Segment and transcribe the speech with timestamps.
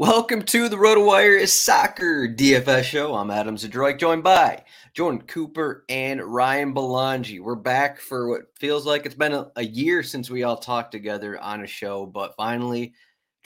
[0.00, 3.14] Welcome to the RotoWire is Soccer DFS show.
[3.14, 7.42] I'm Adam Zdroik, joined by Jordan Cooper and Ryan Belongia.
[7.42, 10.90] We're back for what feels like it's been a, a, year since we all talked
[10.90, 12.94] together on a show, but finally,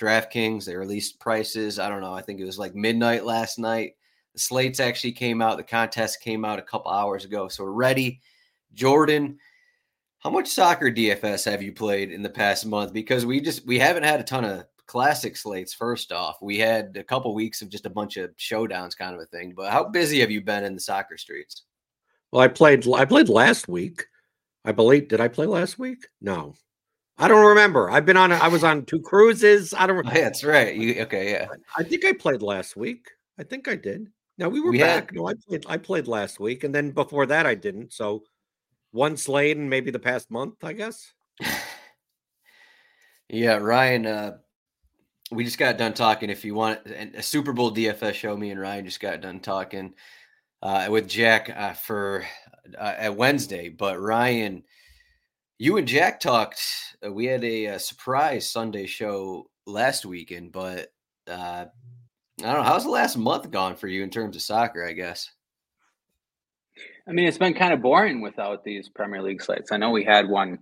[0.01, 1.81] DraftKings, they released prices.
[1.81, 3.97] I don't know, I think it was like midnight last night.
[4.35, 7.73] The slates actually came out, the contest came out a couple hours ago, so we're
[7.73, 8.21] ready.
[8.75, 9.41] Jordan,
[10.21, 12.93] how much soccer DFS have you played in the past month?
[12.93, 16.37] Because we just we haven't had a ton of classic slates first off.
[16.41, 19.53] We had a couple weeks of just a bunch of showdowns kind of a thing
[19.56, 21.64] but how busy have you been in the soccer streets?
[22.31, 24.06] Well i played i played last week
[24.64, 25.09] i believe.
[25.09, 26.06] Did i play last week?
[26.20, 26.55] No.
[27.19, 27.91] I don't remember.
[27.91, 29.75] I've been on i was on two cruises.
[29.75, 30.77] I don't oh, yeah, that's right.
[30.77, 31.48] You, okay yeah.
[31.77, 33.08] I, I, think i played last week.
[33.36, 34.07] I think i did.
[34.39, 35.11] Now we were we back.
[35.11, 35.17] Had...
[35.17, 37.92] no i played i played last week and then before that i didn't.
[37.92, 38.23] So
[38.92, 41.13] one slate and maybe the past month i guess.
[43.30, 44.33] Yeah ryan uh
[45.34, 46.30] we just got done talking.
[46.30, 49.95] If you want a Super Bowl DFS show, me and Ryan just got done talking
[50.62, 52.24] uh, with Jack uh, for
[52.78, 53.68] uh, at Wednesday.
[53.68, 54.62] But Ryan,
[55.58, 56.62] you and Jack talked.
[57.05, 60.92] Uh, we had a, a, surprise Sunday show last weekend, but
[61.28, 61.66] uh,
[62.40, 62.62] I don't know.
[62.62, 64.86] How's the last month gone for you in terms of soccer?
[64.86, 65.30] I guess.
[67.06, 69.72] I mean, it's been kind of boring without these Premier League slates.
[69.72, 70.58] I know we had one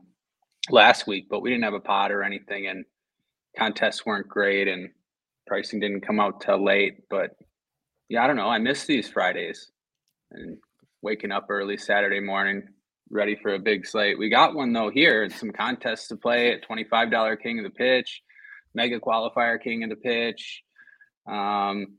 [0.71, 2.85] last week, but we didn't have a pot or anything, and
[3.59, 4.91] contests weren't great and
[5.47, 7.03] pricing didn't come out till late.
[7.11, 7.31] But
[8.09, 8.49] yeah, I don't know.
[8.49, 9.71] I miss these Fridays
[10.31, 10.57] and
[11.03, 12.63] waking up early Saturday morning,
[13.11, 14.19] ready for a big slate.
[14.19, 18.23] We got one though here some contests to play at $25 King of the Pitch,
[18.75, 20.63] Mega Qualifier King of the Pitch.
[21.31, 21.99] Um,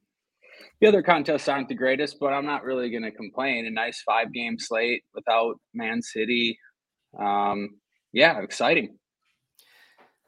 [0.81, 3.66] the other contests aren't the greatest, but I'm not really going to complain.
[3.66, 6.58] A nice five game slate without Man City.
[7.20, 7.70] Um,
[8.12, 8.97] yeah, exciting.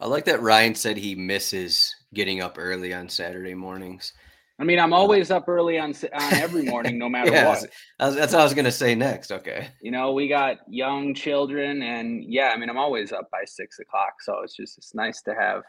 [0.05, 4.13] I like that Ryan said he misses getting up early on Saturday mornings.
[4.59, 7.65] I mean, I'm uh, always up early on on every morning, no matter yeah, what.
[7.97, 9.31] That's what I was going to say next.
[9.31, 9.67] Okay.
[9.81, 13.79] You know, we got young children, and yeah, I mean, I'm always up by six
[13.79, 15.63] o'clock, so it's just it's nice to have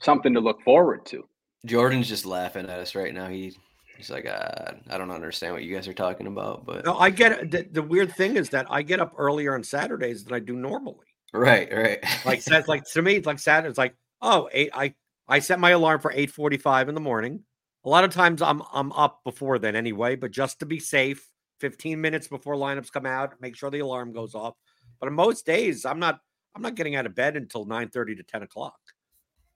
[0.00, 1.24] something to look forward to.
[1.64, 3.26] Jordan's just laughing at us right now.
[3.26, 3.56] He
[3.96, 7.10] he's like, uh, I don't understand what you guys are talking about, but no, I
[7.10, 7.50] get it.
[7.50, 10.54] The, the weird thing is that I get up earlier on Saturdays than I do
[10.54, 11.06] normally.
[11.32, 11.98] Right, right.
[12.24, 13.68] like says like to me, it's like Saturday.
[13.68, 14.70] It's like oh, eight.
[14.72, 14.94] I
[15.28, 17.44] I set my alarm for eight forty five in the morning.
[17.84, 21.26] A lot of times I'm I'm up before then anyway, but just to be safe,
[21.60, 24.54] fifteen minutes before lineups come out, make sure the alarm goes off.
[25.00, 26.20] But on most days, I'm not
[26.54, 28.78] I'm not getting out of bed until nine thirty to ten o'clock,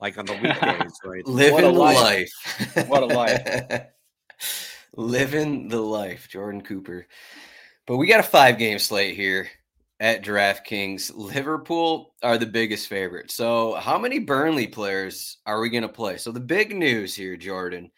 [0.01, 0.93] like on the weekdays.
[1.05, 2.31] Right, living the life.
[2.77, 2.89] life.
[2.89, 3.87] what a life.
[4.97, 7.07] living the life, Jordan Cooper.
[7.87, 9.49] But we got a five game slate here
[10.01, 11.13] at DraftKings.
[11.15, 13.31] Liverpool are the biggest favorite.
[13.31, 16.17] So, how many Burnley players are we going to play?
[16.17, 17.91] So, the big news here, Jordan,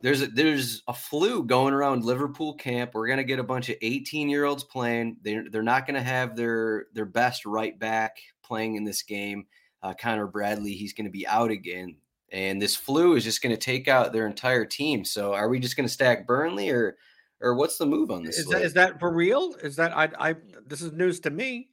[0.00, 2.92] there's a, there's a flu going around Liverpool camp.
[2.94, 5.16] We're going to get a bunch of 18 year olds playing.
[5.22, 9.46] They they're not going to have their their best right back playing in this game.
[9.82, 11.96] Uh, Connor Bradley, he's going to be out again.
[12.32, 15.04] And this flu is just going to take out their entire team.
[15.04, 16.96] So, are we just going to stack Burnley or
[17.40, 18.38] or what's the move on this?
[18.38, 19.54] Is that, is that for real?
[19.62, 20.34] Is that I I
[20.66, 21.68] this is news to me.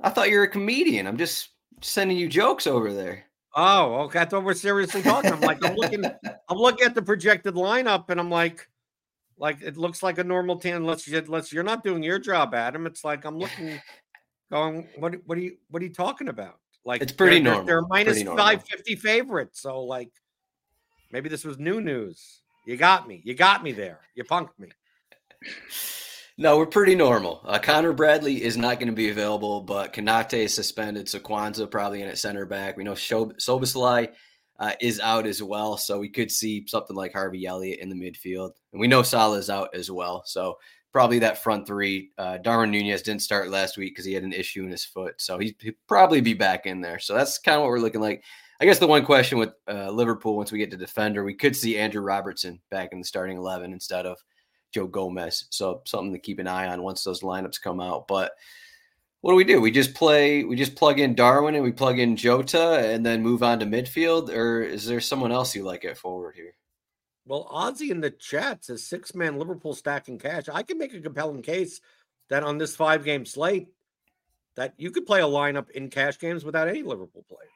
[0.00, 1.06] I thought you were a comedian.
[1.06, 1.50] I'm just
[1.80, 3.24] sending you jokes over there.
[3.56, 4.20] Oh, okay.
[4.20, 5.32] I thought we're seriously talking.
[5.32, 6.04] I'm like, I'm looking,
[6.48, 8.68] I'm looking at the projected lineup, and I'm like,
[9.38, 10.60] like it looks like a normal.
[10.64, 12.86] Unless you, unless you're not doing your job, Adam.
[12.86, 13.80] It's like I'm looking.
[14.50, 16.58] going, what what are you what are you talking about?
[16.84, 17.64] Like it's pretty they're, normal.
[17.64, 18.44] They're, they're minus normal.
[18.44, 19.60] 550 favorites.
[19.60, 20.10] So like
[21.10, 22.40] maybe this was new news.
[22.64, 23.20] You got me.
[23.24, 24.00] You got me there.
[24.14, 24.68] You punked me.
[26.36, 27.42] No, we're pretty normal.
[27.44, 31.70] Uh, Connor Bradley is not going to be available, but Konaté is suspended, so Quansah
[31.70, 32.76] probably in at center back.
[32.76, 34.08] We know Shob- Szoboszlai
[34.58, 37.94] uh, is out as well, so we could see something like Harvey Elliott in the
[37.94, 40.24] midfield, and we know Salah is out as well.
[40.26, 40.58] So
[40.92, 42.10] probably that front three.
[42.18, 45.20] Uh, Darwin Nunez didn't start last week because he had an issue in his foot,
[45.20, 46.98] so he, he'd probably be back in there.
[46.98, 48.24] So that's kind of what we're looking like.
[48.60, 51.56] I guess the one question with uh, Liverpool once we get to defender, we could
[51.56, 54.16] see Andrew Robertson back in the starting eleven instead of
[54.72, 55.46] Joe Gomez.
[55.50, 58.06] So something to keep an eye on once those lineups come out.
[58.06, 58.32] But
[59.20, 59.60] what do we do?
[59.60, 63.22] We just play, we just plug in Darwin and we plug in Jota and then
[63.22, 66.54] move on to midfield, or is there someone else you like at forward here?
[67.26, 70.50] Well, Ozzy in the chat says six man Liverpool stacking cash.
[70.52, 71.80] I can make a compelling case
[72.28, 73.68] that on this five game slate,
[74.56, 77.48] that you could play a lineup in cash games without any Liverpool players.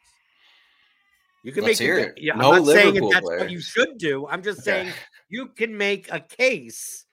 [1.43, 2.19] You can Let's make hear it.
[2.19, 3.41] Yeah, No I'm not saying Liverpool that that's players.
[3.43, 4.27] what you should do.
[4.27, 4.93] I'm just saying
[5.29, 7.07] you can make a case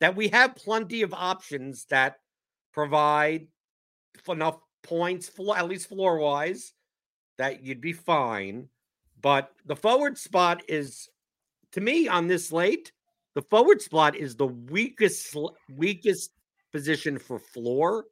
[0.00, 2.16] that we have plenty of options that
[2.72, 3.46] provide
[4.28, 6.72] enough points, flo- at least floor wise,
[7.38, 8.68] that you'd be fine.
[9.20, 11.08] But the forward spot is,
[11.72, 12.92] to me, on this slate,
[13.34, 15.34] the forward spot is the weakest
[15.76, 16.32] weakest
[16.72, 18.06] position for floor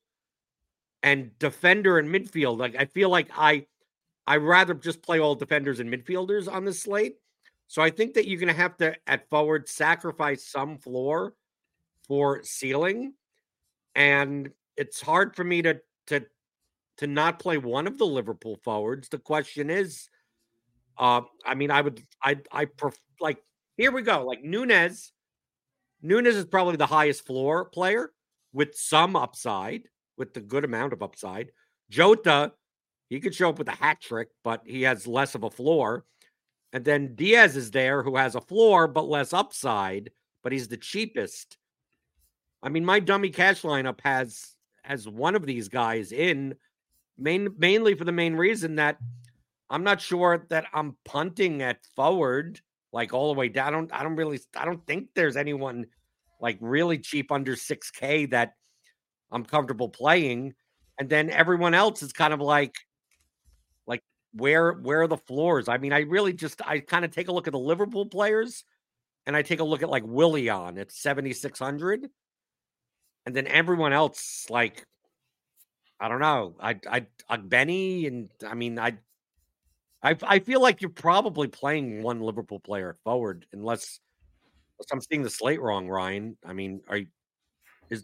[1.02, 2.58] and defender and midfield.
[2.58, 3.66] Like I feel like I
[4.26, 7.16] I rather just play all defenders and midfielders on this slate.
[7.68, 11.34] So I think that you're going to have to at forward sacrifice some floor
[12.06, 13.14] for ceiling,
[13.94, 16.24] and it's hard for me to to
[16.98, 19.08] to not play one of the Liverpool forwards.
[19.08, 20.08] The question is,
[20.96, 23.38] uh, I mean, I would I I pref- like
[23.76, 25.12] here we go like Nunez.
[26.02, 28.12] Nunez is probably the highest floor player
[28.52, 31.50] with some upside, with the good amount of upside.
[31.90, 32.52] Jota,
[33.08, 36.04] he could show up with a hat trick, but he has less of a floor.
[36.72, 40.10] And then Diaz is there who has a floor but less upside,
[40.42, 41.56] but he's the cheapest.
[42.62, 46.54] I mean, my dummy cash lineup has has one of these guys in
[47.18, 48.98] main mainly for the main reason that
[49.70, 52.60] I'm not sure that I'm punting at forward
[52.92, 53.68] like all the way down.
[53.68, 55.86] I don't I don't really I don't think there's anyone
[56.40, 58.54] like really cheap under 6k that
[59.30, 60.54] I'm comfortable playing.
[60.98, 62.76] And then everyone else is kind of like like
[64.36, 65.68] where where are the floors?
[65.68, 68.64] I mean, I really just I kind of take a look at the Liverpool players
[69.26, 72.08] and I take a look at like Willian at 7600
[73.26, 74.86] and then everyone else like
[75.98, 76.56] I don't know.
[76.60, 76.78] I
[77.28, 78.98] I Benny and I mean I
[80.02, 84.00] I I feel like you're probably playing one Liverpool player forward unless,
[84.78, 86.36] unless I'm seeing the slate wrong, Ryan.
[86.44, 87.06] I mean, are you
[87.90, 88.02] is,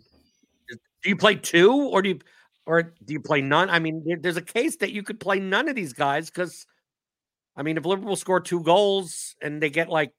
[0.68, 2.18] is do you play two or do you
[2.66, 3.70] or do you play none?
[3.70, 6.66] I mean, there's a case that you could play none of these guys because
[7.56, 10.12] I mean, if Liverpool score two goals and they get like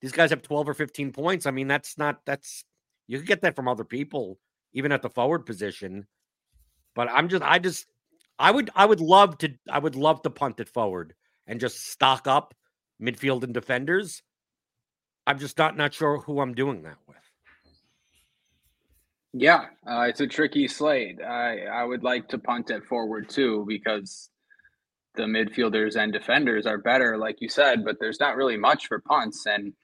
[0.00, 2.64] these guys have 12 or 15 points, I mean, that's not that's
[3.06, 4.38] you could get that from other people,
[4.72, 6.06] even at the forward position.
[6.94, 7.86] But I'm just I just
[8.38, 11.14] I would I would love to I would love to punt it forward
[11.46, 12.54] and just stock up
[13.02, 14.22] midfield and defenders.
[15.26, 17.03] I'm just not not sure who I'm doing that with.
[19.34, 21.20] Yeah, uh, it's a tricky slate.
[21.20, 24.30] I I would like to punt it forward too because
[25.16, 29.00] the midfielders and defenders are better, like you said, but there's not really much for
[29.00, 29.44] punts.
[29.46, 29.74] And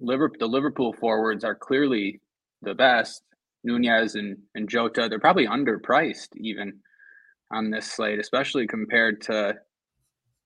[0.00, 2.20] Liverpool, the Liverpool forwards are clearly
[2.62, 3.22] the best.
[3.64, 6.80] Nunez and, and Jota, they're probably underpriced even
[7.52, 9.54] on this slate, especially compared to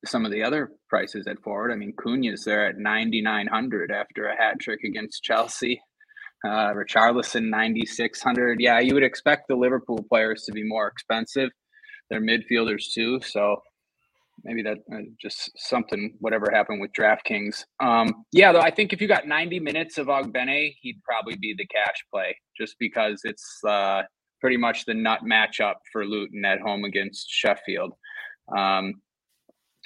[0.04, 1.73] some of the other prices at forward.
[1.73, 5.81] I mean, Cunha's there at 9,900 after a hat trick against Chelsea.
[6.45, 8.61] Uh, Richarlison, 9,600.
[8.61, 11.50] Yeah, you would expect the Liverpool players to be more expensive.
[12.11, 13.21] They're midfielders too.
[13.23, 13.57] So
[14.45, 17.64] maybe that uh, just something, whatever happened with DraftKings.
[17.81, 21.55] Um, yeah, though, I think if you got 90 minutes of Ogbene, he'd probably be
[21.57, 24.02] the cash play just because it's uh,
[24.40, 27.95] pretty much the nut matchup for Luton at home against Sheffield.
[28.57, 28.95] Um,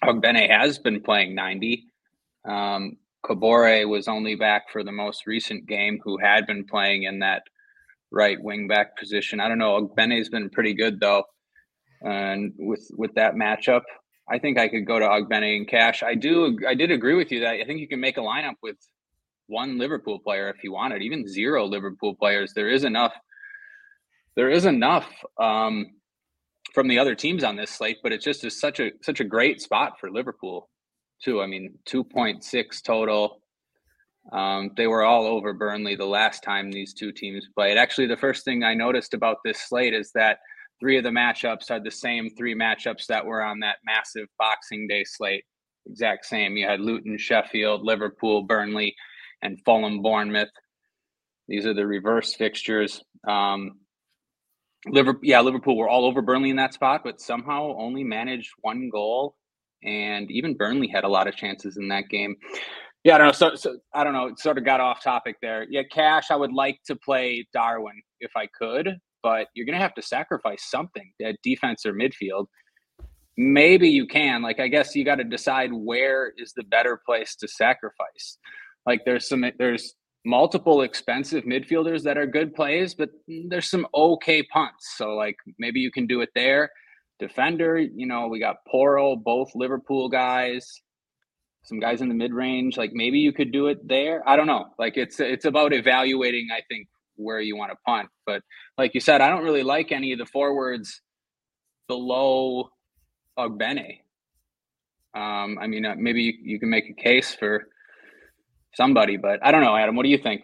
[0.04, 1.84] Ogbene has been playing 90.
[2.48, 7.18] Um, Kabore was only back for the most recent game, who had been playing in
[7.20, 7.42] that
[8.10, 9.40] right wing back position.
[9.40, 9.80] I don't know.
[9.80, 11.24] Ogbene's been pretty good though,
[12.02, 13.82] and with with that matchup,
[14.28, 16.02] I think I could go to Ogbene and cash.
[16.02, 16.58] I do.
[16.66, 18.76] I did agree with you that I think you can make a lineup with
[19.46, 22.52] one Liverpool player if you wanted, even zero Liverpool players.
[22.54, 23.12] There is enough.
[24.36, 25.08] There is enough
[25.38, 25.86] um,
[26.72, 29.24] from the other teams on this slate, but it's just is such a such a
[29.24, 30.68] great spot for Liverpool
[31.22, 31.40] too.
[31.40, 33.40] I mean, two point six total.
[34.32, 37.78] Um, they were all over Burnley the last time these two teams played.
[37.78, 40.38] Actually, the first thing I noticed about this slate is that
[40.78, 44.86] three of the matchups are the same three matchups that were on that massive Boxing
[44.88, 45.44] Day slate.
[45.86, 46.56] Exact same.
[46.56, 48.94] You had Luton, Sheffield, Liverpool, Burnley,
[49.42, 50.50] and Fulham, Bournemouth.
[51.48, 53.02] These are the reverse fixtures.
[53.26, 53.80] Um,
[54.86, 58.90] Liverpool, yeah, Liverpool were all over Burnley in that spot, but somehow only managed one
[58.90, 59.34] goal.
[59.84, 62.36] And even Burnley had a lot of chances in that game.
[63.04, 63.32] Yeah, I don't know.
[63.32, 64.26] So, so I don't know.
[64.26, 65.66] It sort of got off topic there.
[65.70, 66.30] Yeah, Cash.
[66.30, 70.02] I would like to play Darwin if I could, but you're going to have to
[70.02, 72.46] sacrifice something at defense or midfield.
[73.38, 74.42] Maybe you can.
[74.42, 78.36] Like, I guess you got to decide where is the better place to sacrifice.
[78.84, 79.94] Like, there's some there's
[80.24, 83.10] multiple expensive midfielders that are good plays, but
[83.48, 84.94] there's some okay punts.
[84.96, 86.70] So like maybe you can do it there.
[87.20, 90.80] Defender, you know, we got Porro, both Liverpool guys,
[91.64, 92.76] some guys in the mid range.
[92.76, 94.28] Like maybe you could do it there.
[94.28, 94.66] I don't know.
[94.78, 98.08] Like it's it's about evaluating, I think, where you want to punt.
[98.26, 98.42] But
[98.78, 101.02] like you said, I don't really like any of the forwards
[101.88, 102.70] below
[103.38, 103.98] Ogbene.
[105.14, 107.68] Um, I mean, uh, maybe you, you can make a case for
[108.74, 109.16] somebody.
[109.16, 109.96] But I don't know, Adam.
[109.96, 110.42] What do you think?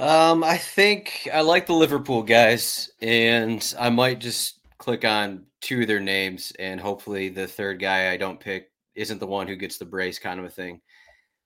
[0.00, 5.82] Um, I think I like the Liverpool guys, and I might just click on two
[5.82, 9.56] of their names, and hopefully the third guy I don't pick isn't the one who
[9.56, 10.80] gets the brace, kind of a thing.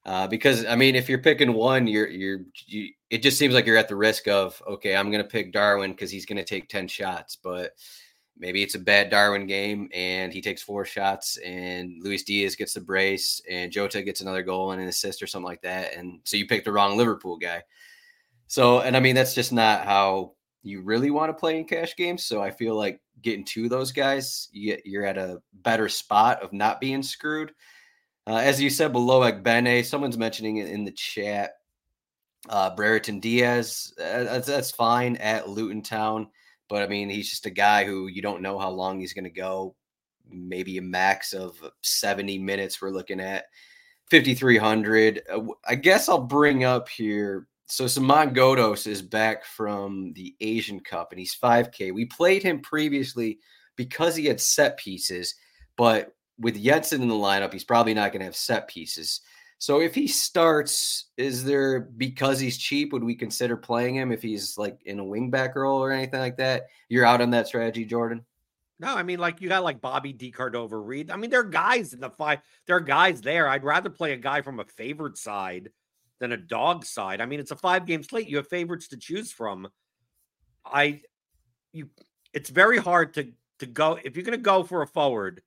[0.06, 3.66] Uh, because I mean, if you're picking one, you're you're you, it just seems like
[3.66, 6.86] you're at the risk of okay, I'm to pick Darwin because he's to take ten
[6.86, 7.72] shots, but
[8.38, 12.74] maybe it's a bad Darwin game and he takes four shots and Luis Diaz gets
[12.74, 15.94] the brace and Jota gets another goal and an assist or something like that.
[15.96, 17.64] And so you pick the wrong Liverpool guy.
[18.46, 20.32] So, and I mean, that's just not how
[20.62, 22.24] you really want to play in cash games.
[22.24, 26.52] So I feel like getting to those guys, you you're at a better spot of
[26.52, 27.52] not being screwed.
[28.26, 31.52] Uh, as you said below, like Bene, someone's mentioning it in the chat.
[32.48, 36.28] Uh, Brereton Diaz, uh, that's, that's fine at Luton Town.
[36.68, 39.24] But I mean, he's just a guy who you don't know how long he's going
[39.24, 39.74] to go.
[40.30, 42.80] Maybe a max of 70 minutes.
[42.80, 43.44] We're looking at
[44.10, 45.22] 5,300.
[45.30, 47.46] Uh, I guess I'll bring up here.
[47.66, 51.94] So Saman Ghoddos is back from the Asian Cup and he's 5K.
[51.94, 53.38] We played him previously
[53.76, 55.34] because he had set pieces,
[55.76, 59.20] but with Jensen in the lineup, he's probably not going to have set pieces.
[59.58, 64.20] So if he starts, is there because he's cheap, would we consider playing him if
[64.20, 66.66] he's like in a wingback role or anything like that?
[66.88, 68.24] You're out on that strategy, Jordan.
[68.78, 71.10] No, I mean, like you got like Bobby De Cordova Reid.
[71.10, 72.40] I mean, there are guys in the five.
[72.66, 73.48] There are guys there.
[73.48, 75.70] I'd rather play a guy from a favored side
[76.20, 77.20] than a dog side.
[77.20, 78.28] I mean, it's a five game slate.
[78.28, 79.68] You have favorites to choose from.
[80.64, 81.02] I,
[81.72, 81.90] you,
[82.32, 85.40] it's very hard to to go if you're going to go for a forward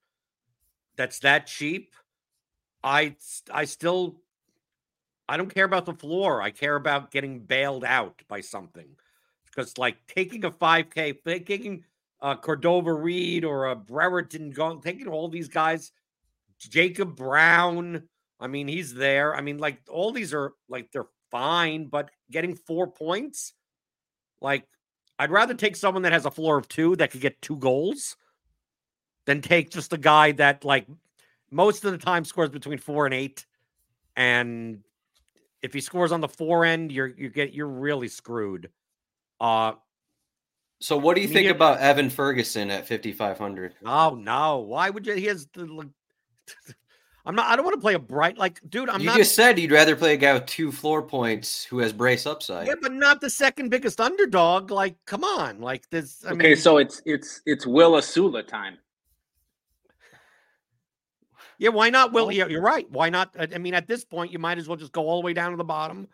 [0.95, 1.93] that's that cheap
[2.83, 3.15] I
[3.51, 4.21] I still
[5.27, 6.41] I don't care about the floor.
[6.41, 8.87] I care about getting bailed out by something.
[9.45, 11.83] Because like taking a 5K, taking
[12.21, 15.91] a Cordova Reid or a Brereton, going taking all these guys,
[16.59, 18.03] Jacob Brown.
[18.39, 19.35] I mean, he's there.
[19.35, 23.53] I mean, like all these are like they're fine, but getting four points,
[24.41, 24.65] like
[25.19, 28.15] I'd rather take someone that has a floor of two that could get two goals
[29.25, 30.87] than take just a guy that like
[31.51, 33.45] most of the time scores between four and eight.
[34.15, 34.83] And
[35.61, 38.69] if he scores on the four end, you're you get you're really screwed.
[39.39, 39.73] Uh
[40.79, 43.73] so what do you think about Evan Ferguson at 5500?
[43.83, 44.59] Oh no.
[44.59, 45.65] Why would you he has the
[47.27, 49.35] I'm not I don't want to play a bright like dude, I'm you not just
[49.35, 52.67] said you'd rather play a guy with two floor points who has brace upside.
[52.67, 54.71] Yeah, but not the second biggest underdog.
[54.71, 55.59] Like, come on.
[55.59, 58.77] Like this I Okay, mean, so it's it's it's Will Osula time.
[61.59, 62.13] Yeah, why not?
[62.13, 62.29] Will, oh.
[62.29, 62.89] yeah, you're right.
[62.91, 63.35] Why not?
[63.37, 65.51] I mean, at this point, you might as well just go all the way down
[65.51, 66.07] to the bottom,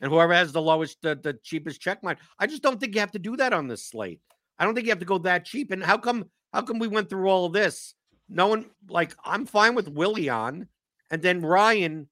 [0.00, 2.18] and whoever has the lowest, the, the cheapest check might.
[2.38, 4.20] I just don't think you have to do that on this slate.
[4.58, 5.70] I don't think you have to go that cheap.
[5.70, 6.30] And how come?
[6.52, 7.94] How come we went through all of this?
[8.28, 10.68] No one like I'm fine with Willian,
[11.10, 12.08] and then Ryan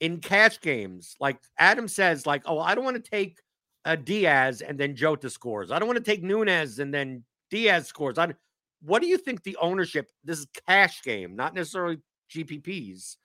[0.00, 1.16] in cash games.
[1.20, 3.40] Like Adam says, like, oh, I don't want to take
[3.84, 5.70] a Diaz and then Jota scores.
[5.70, 8.18] I don't want to take Nunez and then Diaz scores.
[8.18, 8.34] I,
[8.82, 10.10] what do you think the ownership?
[10.24, 11.98] This is cash game, not necessarily
[12.30, 13.16] GPPs.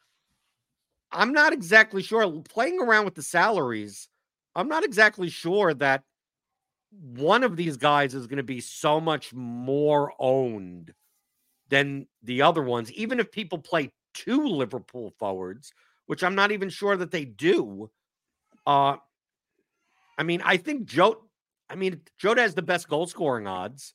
[1.12, 2.30] I'm not exactly sure.
[2.42, 4.08] Playing around with the salaries,
[4.56, 6.04] I'm not exactly sure that
[6.92, 10.94] one of these guys is going to be so much more owned
[11.70, 15.72] than the other ones, even if people play two Liverpool forwards,
[16.08, 17.90] which I'm not even sure that they do.
[18.66, 18.98] Uh,
[20.18, 21.24] I mean, I think Joe,
[21.70, 23.94] I mean, Jota has the best goal scoring odds,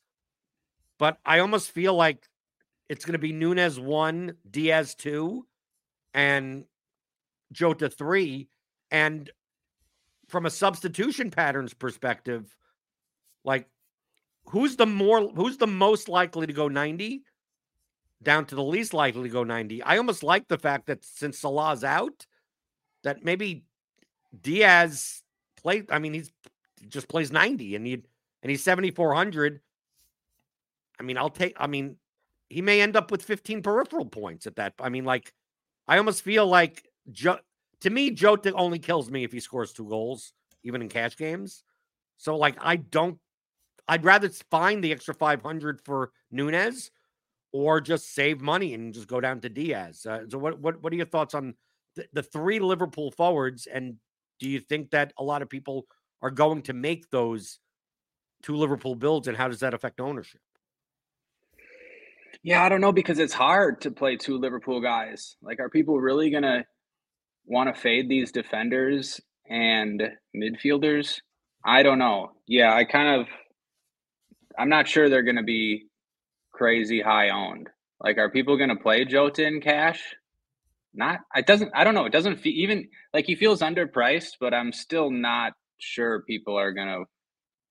[0.97, 2.27] but I almost feel like
[2.87, 5.45] it's going to be Nunez one, Diaz two,
[6.13, 6.65] and
[7.51, 8.47] Jota three.
[8.91, 9.29] And
[10.29, 12.55] from a substitution patterns perspective,
[13.43, 13.67] like
[14.45, 17.23] who's the more who's the most likely to go 90
[18.23, 19.83] down to the least likely to go 90.
[19.83, 22.25] I almost like the fact that since Salah's out,
[23.03, 23.65] that maybe
[24.41, 25.21] Diaz
[25.57, 25.83] play.
[25.89, 26.31] I mean, he's
[26.87, 29.59] just plays 90 and he and he's 7,400.
[30.99, 31.97] I mean, I'll take, I mean,
[32.49, 34.73] he may end up with 15 peripheral points at that.
[34.79, 35.33] I mean, like,
[35.87, 37.39] I almost feel like Joe,
[37.81, 41.63] to me, Jota only kills me if he scores two goals, even in cash games.
[42.17, 43.17] So, like, I don't,
[43.87, 46.91] I'd rather find the extra 500 for Nunez
[47.55, 50.05] or just save money and just go down to Diaz.
[50.05, 51.53] Uh, so, what, what, what are your thoughts on
[51.95, 53.65] the, the three Liverpool forwards?
[53.65, 53.95] And
[54.41, 55.85] do you think that a lot of people
[56.21, 57.59] are going to make those
[58.43, 60.41] two Liverpool builds, and how does that affect ownership?
[62.43, 65.37] Yeah, I don't know because it's hard to play two Liverpool guys.
[65.41, 66.65] Like, are people really gonna
[67.45, 70.03] want to fade these defenders and
[70.35, 71.21] midfielders?
[71.63, 72.33] I don't know.
[72.47, 73.27] Yeah, I kind of,
[74.59, 75.85] I'm not sure they're gonna be
[76.55, 77.69] crazy high owned.
[77.99, 80.01] Like, are people gonna play Jota in cash?
[80.93, 81.19] Not.
[81.35, 81.71] It doesn't.
[81.75, 82.05] I don't know.
[82.05, 86.71] It doesn't feel even like he feels underpriced, but I'm still not sure people are
[86.71, 87.03] gonna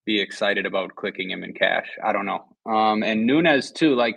[0.06, 1.88] be excited about clicking him in cash.
[2.04, 2.44] I don't know.
[2.70, 3.94] Um, and Nunez too.
[3.94, 4.16] Like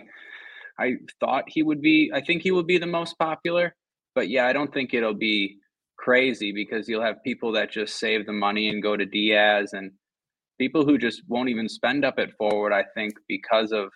[0.78, 2.10] I thought he would be.
[2.14, 3.74] I think he would be the most popular.
[4.14, 5.58] But yeah, I don't think it'll be
[5.96, 9.92] crazy because you'll have people that just save the money and go to Diaz and
[10.58, 12.72] people who just won't even spend up at forward.
[12.72, 13.90] I think because of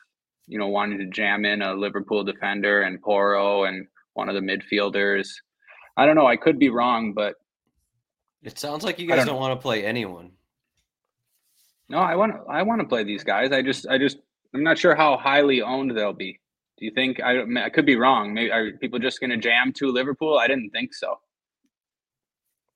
[0.46, 4.40] you know wanting to jam in a Liverpool defender and Porro and one of the
[4.40, 5.28] midfielders.
[5.96, 6.26] I don't know.
[6.26, 7.36] I could be wrong, but
[8.42, 10.32] it sounds like you guys don't, don't want to play anyone.
[11.88, 12.50] No, I want to.
[12.50, 13.52] I want to play these guys.
[13.52, 14.18] I just, I just,
[14.54, 16.40] I'm not sure how highly owned they'll be.
[16.78, 17.42] Do you think I?
[17.64, 18.32] I could be wrong.
[18.32, 20.38] Maybe are people just going to jam to Liverpool?
[20.38, 21.18] I didn't think so.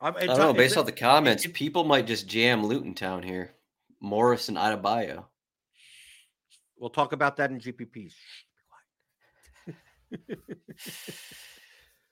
[0.00, 0.52] I don't know.
[0.52, 3.52] Based off the comments, it, people might just jam Luton Town here.
[4.00, 5.24] Morris and Adebayo.
[6.78, 8.14] We'll talk about that in GPPs.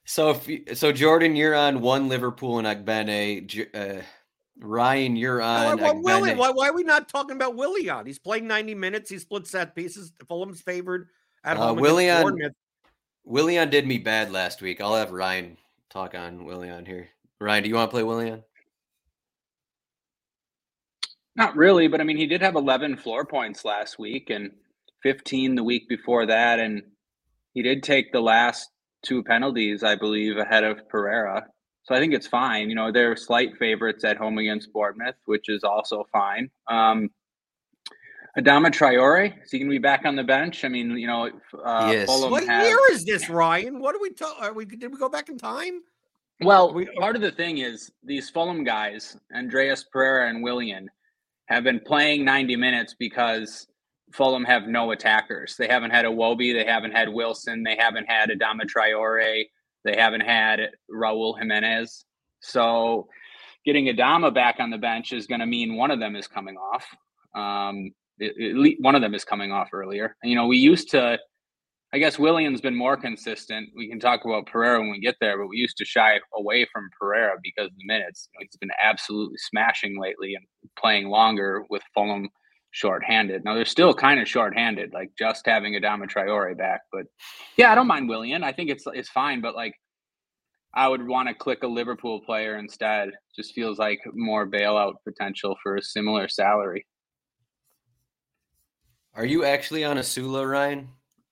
[0.05, 3.69] So if you, so, Jordan, you're on one Liverpool and Ogbene.
[3.75, 4.03] Uh,
[4.59, 5.81] Ryan, you're on.
[5.81, 8.05] Why, why, Willie, why, why, are we not talking about Willian?
[8.05, 9.11] He's playing 90 minutes.
[9.11, 10.13] He split set pieces.
[10.29, 11.09] Fulham's favored
[11.43, 11.79] at uh, home.
[11.79, 12.53] Willian,
[13.25, 14.81] Willian did me bad last week.
[14.81, 15.57] I'll have Ryan
[15.89, 17.09] talk on Willian here.
[17.41, 18.43] Ryan, do you want to play Willian?
[21.37, 24.53] Not really, but I mean, he did have 11 floor points last week and
[25.03, 26.83] 15 the week before that, and
[27.53, 28.71] he did take the last
[29.03, 31.47] two penalties, I believe, ahead of Pereira.
[31.85, 32.71] So I think it's fine.
[32.71, 36.51] You know, they're slight favorites at home against Bournemouth, which is also fine.
[36.69, 37.11] Um,
[38.39, 40.65] Adama Traore, is he going to be back on the bench?
[40.65, 41.31] I mean, you know,
[41.63, 42.09] uh, yes.
[42.09, 42.67] what have...
[42.67, 43.79] year is this, Ryan?
[43.79, 44.55] What are we talking?
[44.55, 45.83] We did we go back in time?
[46.41, 50.89] Well, we, part of the thing is these Fulham guys, Andreas Pereira and Willian,
[51.49, 53.67] have been playing 90 minutes because
[54.13, 55.57] Fulham have no attackers.
[55.57, 59.45] They haven't had Iwobi, they haven't had Wilson, they haven't had Adama Traore,
[59.85, 62.05] they haven't had Raul Jimenez.
[62.41, 63.09] So
[63.65, 66.57] getting Adama back on the bench is going to mean one of them is coming
[66.57, 66.87] off.
[67.35, 70.17] Um, it, one of them is coming off earlier.
[70.23, 71.19] You know, we used to,
[71.95, 73.71] I guess Willian's been more consistent.
[73.75, 76.67] We can talk about Pereira when we get there, but we used to shy away
[76.73, 78.29] from Pereira because of the minutes.
[78.41, 80.45] He's been absolutely smashing lately and
[80.77, 82.29] playing longer with Fulham–
[82.75, 83.45] shorthanded.
[83.45, 86.81] Now they're still kind of shorthanded, like just having Adama Traore back.
[86.93, 87.07] But
[87.57, 88.43] yeah, I don't mind Willian.
[88.43, 89.75] I think it's it's fine, but like
[90.75, 93.11] I would want to click a Liverpool player instead.
[93.35, 96.85] Just feels like more bailout potential for a similar salary.
[99.15, 100.89] Are you actually on Osula, Ryan?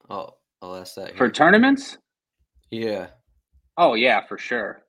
[0.09, 1.17] Oh, I'll ask that.
[1.17, 1.99] For tournaments?
[2.71, 3.09] Yeah.
[3.77, 4.83] Oh yeah, for sure.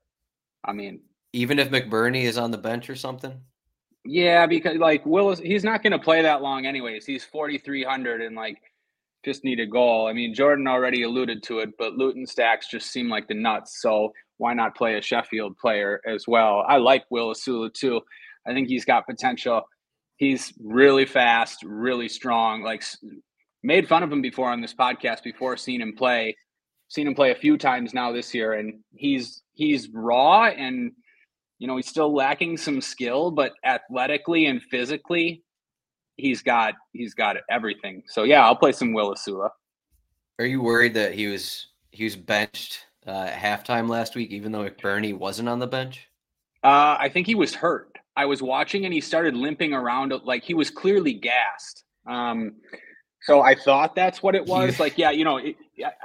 [0.63, 1.01] I mean,
[1.33, 3.41] even if McBurnie is on the bench or something.
[4.05, 7.05] Yeah, because like Willis, he's not going to play that long anyways.
[7.05, 8.57] He's 4,300 and like
[9.25, 10.07] just need a goal.
[10.07, 13.81] I mean, Jordan already alluded to it, but Luton stacks just seem like the nuts.
[13.81, 16.65] So why not play a Sheffield player as well?
[16.67, 18.01] I like Will Osula too.
[18.45, 19.63] I think he's got potential.
[20.17, 22.61] He's really fast, really strong.
[22.61, 22.83] Like
[23.63, 26.35] made fun of him before on this podcast before seeing him play.
[26.89, 30.91] Seen him play a few times now this year, and he's he's raw and
[31.63, 35.43] you know, he's still lacking some skill, but athletically and physically,
[36.17, 38.03] he's got he's got everything.
[38.07, 39.49] So yeah, I'll play some Will Osula.
[40.39, 44.51] Are you worried that he was he was benched uh, at halftime last week, even
[44.51, 46.09] though McBurnie wasn't on the bench?
[46.65, 47.97] Uh, I think he was hurt.
[48.17, 51.85] I was watching and he started limping around like he was clearly gassed.
[52.05, 52.55] Um,
[53.23, 54.79] so I thought that's what it was.
[54.79, 55.55] like, yeah, you know, it,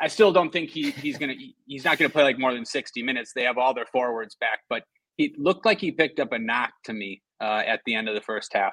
[0.00, 1.34] I still don't think he he's gonna
[1.66, 3.32] he's not gonna play like more than sixty minutes.
[3.34, 4.84] They have all their forwards back, but
[5.16, 8.14] he looked like he picked up a knock to me uh, at the end of
[8.14, 8.72] the first half.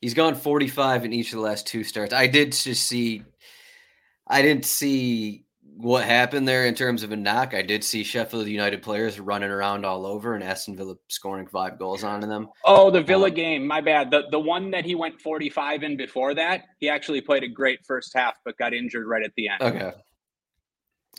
[0.00, 2.14] He's gone 45 in each of the last two starts.
[2.14, 3.24] I did just see,
[4.26, 5.44] I didn't see
[5.78, 7.54] what happened there in terms of a knock.
[7.54, 11.78] I did see Sheffield United players running around all over and Aston Villa scoring five
[11.78, 12.48] goals onto them.
[12.64, 13.64] Oh, the Villa um, game.
[13.64, 14.10] My bad.
[14.10, 17.86] The the one that he went 45 in before that, he actually played a great
[17.86, 19.62] first half, but got injured right at the end.
[19.62, 19.92] Okay.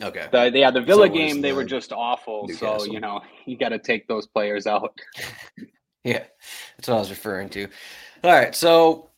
[0.01, 0.27] Okay.
[0.31, 2.45] The, yeah, the Villa so game, they were just awful.
[2.47, 2.79] Newcastle.
[2.79, 4.97] So, you know, you got to take those players out.
[6.03, 6.23] yeah,
[6.77, 7.67] that's what I was referring to.
[8.23, 8.55] All right.
[8.55, 9.09] So,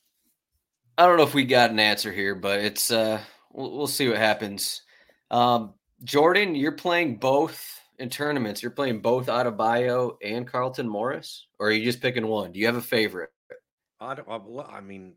[0.97, 4.07] I don't know if we got an answer here, but it's, uh, we'll, we'll see
[4.07, 4.81] what happens.
[5.31, 8.61] Um, Jordan, you're playing both in tournaments.
[8.61, 12.51] You're playing both Adebayo and Carlton Morris, or are you just picking one?
[12.51, 13.29] Do you have a favorite?
[13.99, 15.13] I I mean,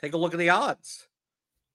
[0.00, 1.08] take a look at the odds.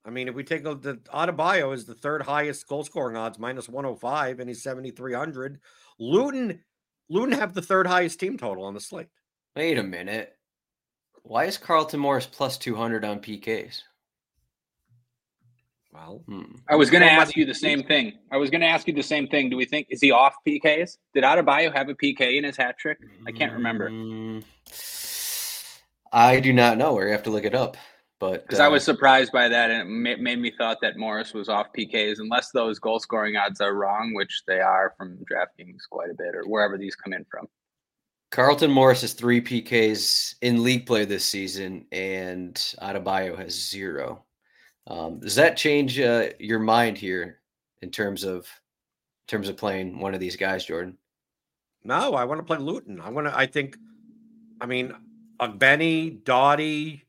[0.05, 3.39] I mean, if we take a, the Adebayo is the third highest goal scoring odds,
[3.39, 5.59] minus 105, and he's 7,300.
[5.97, 6.59] Luton,
[7.09, 9.07] Luton have the third highest team total on the slate.
[9.55, 10.35] Wait a minute.
[11.21, 13.81] Why is Carlton Morris plus 200 on PKs?
[15.93, 16.55] Well, hmm.
[16.67, 18.13] I was going to ask you the same thing.
[18.31, 19.49] I was going to ask you the same thing.
[19.49, 20.97] Do we think is he off PKs?
[21.13, 22.97] Did Adebayo have a PK in his hat trick?
[23.27, 23.89] I can't remember.
[23.89, 24.43] Mm,
[26.11, 26.95] I do not know.
[26.95, 27.77] We have to look it up.
[28.19, 31.33] But because uh, I was surprised by that, and it made me thought that Morris
[31.33, 35.81] was off PKs, unless those goal scoring odds are wrong, which they are from DraftKings
[35.91, 37.47] quite a bit, or wherever these come in from.
[38.31, 44.23] Carlton Morris has three PKs in league play this season, and Adebayo has zero.
[44.87, 47.39] Um, does that change uh, your mind here
[47.81, 50.97] in terms of in terms of playing one of these guys, Jordan?
[51.83, 52.99] No, I want to play Luton.
[52.99, 53.37] I want to.
[53.37, 53.77] I think.
[54.61, 54.93] I mean,
[55.55, 57.03] Benny, Doughty.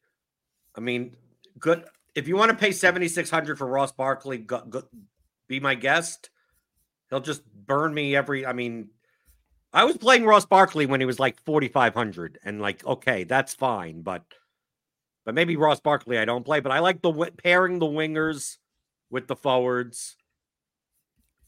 [0.77, 1.17] I mean,
[1.59, 1.85] good.
[2.15, 4.83] If you want to pay seventy six hundred for Ross Barkley, go, go,
[5.49, 6.31] be my guest.
[7.11, 8.47] He'll just burn me every.
[8.47, 8.91] I mean,
[9.73, 13.25] I was playing Ross Barkley when he was like forty five hundred, and like, okay,
[13.25, 14.23] that's fine, but
[15.25, 16.61] but maybe Ross Barkley I don't play.
[16.61, 18.59] But I like the pairing the wingers
[19.11, 20.17] with the forwards,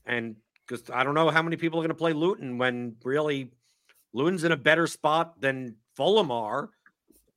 [0.05, 0.37] and
[0.67, 3.51] because I don't know how many people are going to play Luton when really
[4.13, 6.71] Luton's in a better spot than Fulham are,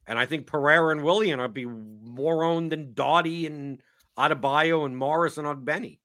[0.08, 3.82] and I think Pereira and Willian will be more owned than Doughty and
[4.17, 5.99] Adebayo and Morris and Benny.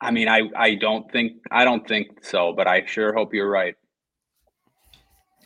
[0.00, 3.50] I mean, I I don't think I don't think so, but I sure hope you're
[3.50, 3.76] right.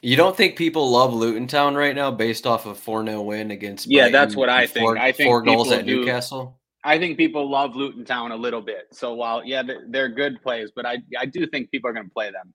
[0.03, 3.51] You don't think people love Luton Town right now based off of 4 0 win
[3.51, 4.85] against Yeah, Brighton that's what I think.
[4.85, 6.59] Four, I think four goals at do, Newcastle.
[6.83, 8.89] I think people love Luton Town a little bit.
[8.93, 12.07] So while yeah, they're, they're good plays, but I I do think people are going
[12.07, 12.55] to play them.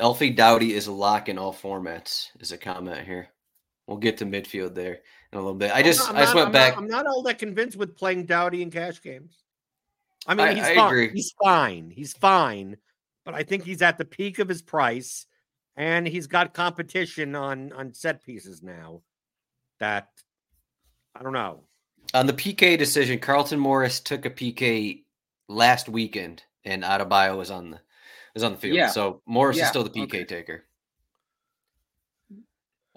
[0.00, 2.28] Alfie Doughty is a lock in all formats.
[2.40, 3.28] Is a comment here.
[3.86, 5.00] We'll get to midfield there
[5.32, 5.70] in a little bit.
[5.70, 6.74] I just I just went I'm back.
[6.74, 9.36] Not, I'm not all that convinced with playing Dowdy in cash games.
[10.26, 10.86] I mean, I, he's I fine.
[10.86, 11.10] Agree.
[11.10, 11.90] He's fine.
[11.94, 12.78] He's fine
[13.26, 15.26] but I think he's at the peak of his price,
[15.76, 19.02] and he's got competition on on set pieces now.
[19.80, 20.08] That
[21.14, 21.64] I don't know.
[22.14, 25.02] On the PK decision, Carlton Morris took a PK
[25.48, 27.80] last weekend, and Adebayo was on the
[28.32, 28.76] was on the field.
[28.76, 28.88] Yeah.
[28.88, 29.64] So Morris yeah.
[29.64, 30.24] is still the PK okay.
[30.24, 30.64] taker.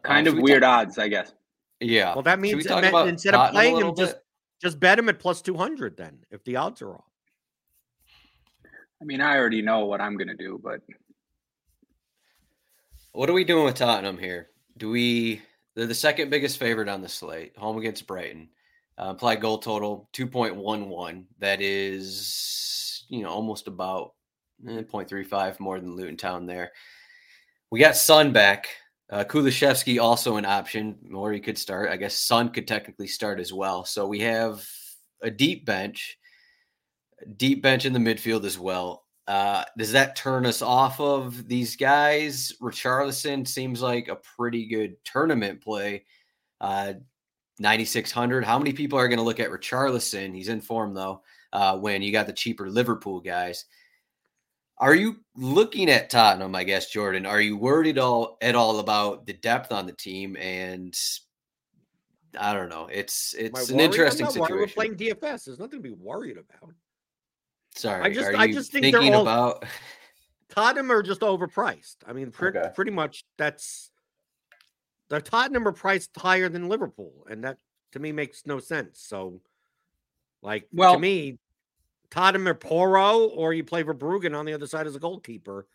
[0.04, 1.34] Kind uh, of weird talk- odds, I guess.
[1.82, 2.14] Yeah.
[2.14, 3.98] Well, that means that instead of playing him, bit?
[3.98, 4.16] just
[4.62, 5.98] just bet him at plus two hundred.
[5.98, 7.09] Then, if the odds are off.
[9.02, 10.82] I mean, I already know what I'm going to do, but
[13.14, 14.50] what are we doing with Tottenham here?
[14.78, 15.42] Do we?
[15.76, 18.50] They're the second biggest favorite on the slate, home against Brighton.
[18.98, 21.24] Uh, goal total 2.11.
[21.40, 24.14] That is, you know, almost about
[24.68, 26.74] eh, 0.35 more than Luton Town there.
[27.72, 28.68] We got Son back.
[29.10, 31.90] Uh, Kulusevski also an option, or he could start.
[31.90, 33.86] I guess Son could technically start as well.
[33.86, 34.68] So we have
[35.22, 36.19] a deep bench
[37.38, 39.06] deep bench in the midfield as well.
[39.28, 42.54] Uh, does that turn us off of these guys?
[42.62, 46.06] Richarlison seems like a pretty good tournament play.
[46.60, 46.94] Uh,
[47.60, 48.44] 9,600.
[48.44, 50.34] How many people are going to look at Richarlison?
[50.34, 51.22] He's in form though.
[51.52, 53.66] Uh, when you got the cheaper Liverpool guys,
[54.80, 56.56] are you looking at Tottenham?
[56.56, 57.26] I guess Jordan.
[57.26, 60.38] Are you worried at all at all about the depth on the team?
[60.38, 60.98] And
[62.40, 62.88] I don't know.
[62.92, 64.56] It's it's an interesting situation.
[64.56, 65.46] We're playing DFS.
[65.46, 66.74] There's nothing to be worried about.
[67.76, 69.66] Sorry, I just I just think they're all about
[70.50, 71.98] Tottenham are just overpriced.
[72.06, 72.72] I mean, pretty, okay.
[72.74, 73.92] pretty much that's
[75.10, 77.58] the Tottenham are priced higher than Liverpool, and that
[77.94, 79.00] to me makes no sense.
[79.02, 79.42] So,
[80.42, 81.38] like well, to me,
[82.10, 85.68] Tottenham or Porro, or you play Verbruggen on the other side as a goalkeeper.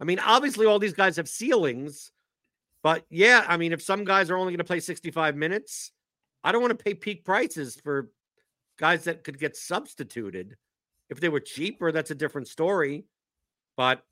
[0.00, 2.12] I mean, obviously, all these guys have ceilings,
[2.82, 5.90] but yeah, I mean, if some guys are only going to play 65 minutes,
[6.44, 8.10] I don't want to pay peak prices for
[8.78, 10.56] guys that could get substituted.
[11.10, 13.04] If they were cheaper, that's a different story.
[13.76, 14.02] But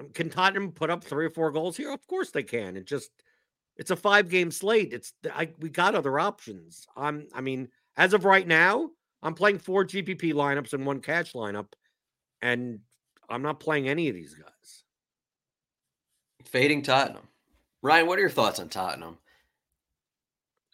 [0.00, 1.92] um, can Tottenham put up three or four goals here?
[1.92, 2.76] Of course they can.
[2.76, 3.10] It just
[3.76, 4.92] It's a five game slate.
[4.92, 6.86] It's I, we got other options.
[6.96, 8.90] I'm I mean, as of right now,
[9.22, 11.68] I'm playing four GPP lineups and one cash lineup,
[12.42, 12.80] and
[13.28, 14.82] I'm not playing any of these guys.
[16.44, 17.26] Fading Tottenham.
[17.82, 19.18] Ryan, what are your thoughts on Tottenham?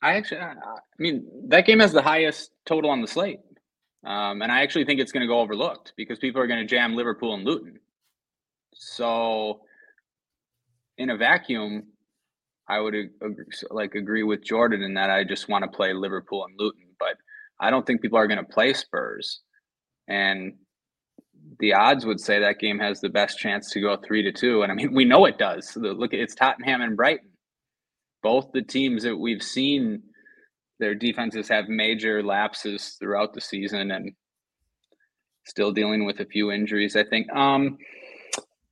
[0.02, 0.56] I actually, I
[0.98, 3.40] mean, that game has the highest total on the slate.
[4.04, 6.66] Um, and I actually think it's going to go overlooked because people are going to
[6.66, 7.78] jam Liverpool and Luton.
[8.74, 9.60] So,
[10.96, 11.84] in a vacuum,
[12.68, 12.94] I would
[13.70, 17.16] like agree with Jordan in that I just want to play Liverpool and Luton, but
[17.60, 19.40] I don't think people are going to play Spurs.
[20.08, 20.54] And
[21.58, 24.62] the odds would say that game has the best chance to go three to two.
[24.62, 25.76] And I mean, we know it does.
[25.76, 27.30] Look, it's Tottenham and Brighton.
[28.22, 30.02] Both the teams that we've seen
[30.80, 34.12] their defenses have major lapses throughout the season and
[35.46, 37.30] still dealing with a few injuries, I think.
[37.32, 37.78] Um,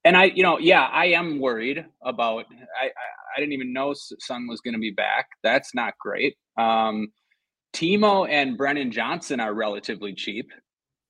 [0.04, 2.46] and I, you know, yeah, I am worried about.
[2.80, 2.90] I I,
[3.36, 5.28] I didn't even know Son was going to be back.
[5.42, 6.36] That's not great.
[6.56, 7.08] Um,
[7.74, 10.50] Timo and Brennan Johnson are relatively cheap.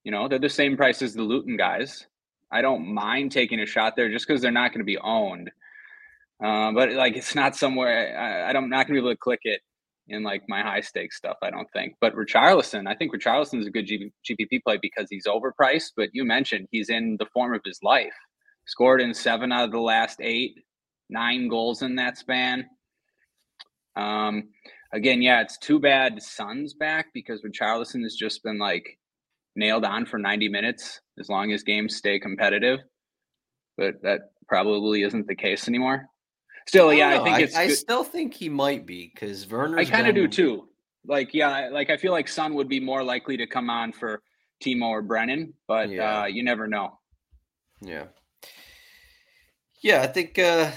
[0.05, 2.07] You know, they're the same price as the Luton guys.
[2.51, 5.51] I don't mind taking a shot there just because they're not going to be owned.
[6.43, 9.19] Uh, but like, it's not somewhere I, I don't, not going to be able to
[9.19, 9.61] click it
[10.09, 11.37] in like my high stakes stuff.
[11.42, 11.94] I don't think.
[12.01, 15.92] But Richarlison, I think Richarlison is a good G- GPP play because he's overpriced.
[15.97, 18.14] But you mentioned he's in the form of his life.
[18.66, 20.55] Scored in seven out of the last eight,
[21.09, 22.66] nine goals in that span.
[23.97, 24.51] Um,
[24.92, 28.99] again, yeah, it's too bad Son's back because Richarlison has just been like
[29.57, 32.81] nailed on for 90 minutes as long as games stay competitive.
[33.77, 36.07] But that probably isn't the case anymore.
[36.69, 37.57] Still, yeah, I, I think I, it's.
[37.57, 39.79] I still think he might be because Werner.
[39.79, 40.69] I kind of do too.
[41.07, 44.21] Like, yeah, like I feel like Son would be more likely to come on for
[44.63, 46.21] Timo or Brennan, but yeah.
[46.21, 46.99] uh, you never know.
[47.81, 48.05] Yeah.
[49.81, 50.71] Yeah, I think, uh,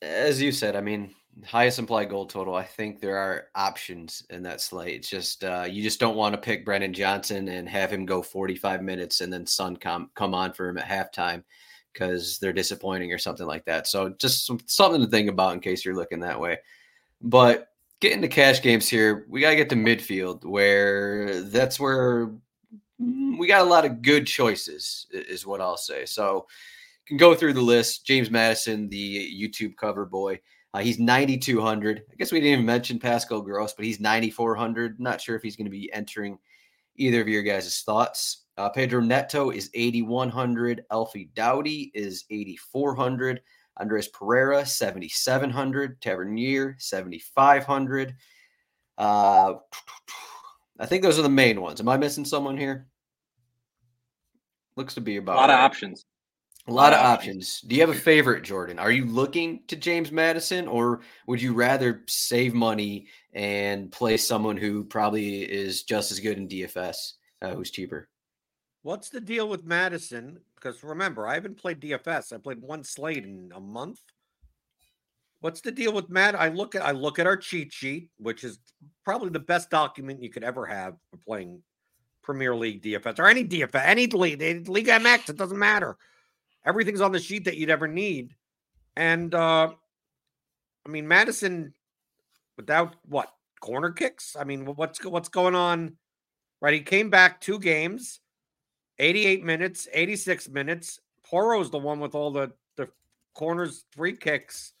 [0.00, 2.54] as you said, I mean, highest implied goal total.
[2.54, 4.96] I think there are options in that slate.
[4.96, 8.22] It's just uh, you just don't want to pick Brennan Johnson and have him go
[8.22, 11.42] 45 minutes and then Son come come on for him at halftime
[11.92, 13.86] because they're disappointing or something like that.
[13.86, 16.58] So just some, something to think about in case you're looking that way.
[17.20, 17.68] But
[18.00, 22.30] getting to cash games here, we got to get to midfield where that's where
[22.98, 26.06] we got a lot of good choices, is what I'll say.
[26.06, 26.46] So
[27.10, 28.06] can go through the list.
[28.06, 30.40] James Maddison, the YouTube cover boy.
[30.72, 32.02] Uh, he's 9,200.
[32.10, 35.00] I guess we didn't even mention Pascal Gross, but he's 9,400.
[35.00, 36.38] Not sure if he's going to be entering
[36.96, 38.39] either of your guys' thoughts.
[38.56, 40.84] Uh, Pedro Neto is 8,100.
[40.90, 43.40] Alfie Doughty is 8,400.
[43.80, 46.00] Andreas Pereira, 7,700.
[46.02, 48.14] Tavernier, 7,500.
[48.98, 49.54] Uh,
[50.78, 51.80] I think those are the main ones.
[51.80, 52.86] Am I missing someone here?
[54.76, 55.54] Looks to be about a lot right.
[55.54, 56.04] of options.
[56.68, 57.62] A lot of options.
[57.62, 58.78] Do you have a favorite, Jordan?
[58.78, 64.58] Are you looking to James Maddison, or would you rather save money and play someone
[64.58, 68.09] who probably is just as good in DFS, uh, who's cheaper?
[68.82, 70.38] What's the deal with Maddison?
[70.54, 72.32] Because remember, I haven't played DFS.
[72.32, 74.00] I played one slate in a month.
[75.40, 76.34] What's the deal with Matt?
[76.34, 78.58] I look at I look at our cheat sheet, which is
[79.04, 81.62] probably the best document you could ever have for playing
[82.22, 85.30] Premier League DFS or any DFS, any league, League MX.
[85.30, 85.96] It doesn't matter.
[86.64, 88.34] Everything's on the sheet that you'd ever need.
[88.96, 89.72] And uh
[90.86, 91.74] I mean, Maddison,
[92.56, 94.36] without what corner kicks?
[94.38, 95.96] I mean, what's what's going on?
[96.62, 98.20] Right, he came back two games
[99.00, 101.00] 88 minutes, 86 minutes.
[101.24, 102.88] Porro's the one with all the the
[103.34, 104.74] corners, free kicks.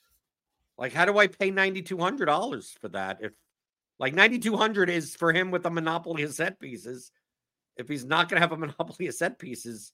[0.76, 3.18] Like, how do I pay ninety two hundred dollars for that?
[3.20, 3.32] If
[3.98, 7.12] like ninety two hundred is for him with a monopoly of set pieces.
[7.76, 9.92] If he's not going to have a monopoly of set pieces,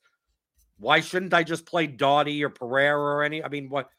[0.79, 3.45] why shouldn't I just play Doughty or Pereira or any?
[3.45, 3.91] I mean, what?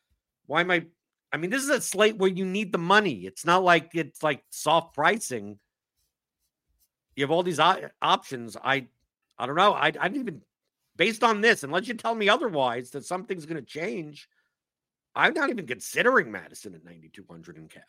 [0.46, 0.86] Why am I?
[1.32, 3.26] I mean, this is a slate where you need the money.
[3.26, 5.60] It's not like it's like soft pricing.
[7.16, 8.58] You have all these options.
[8.64, 8.88] I
[9.40, 9.74] I don't know.
[9.74, 10.42] I, I didn't even,
[10.96, 14.28] based on this, unless you tell me otherwise that something's going to change,
[15.16, 17.84] I'm not even considering Maddison at 9,200 in cash.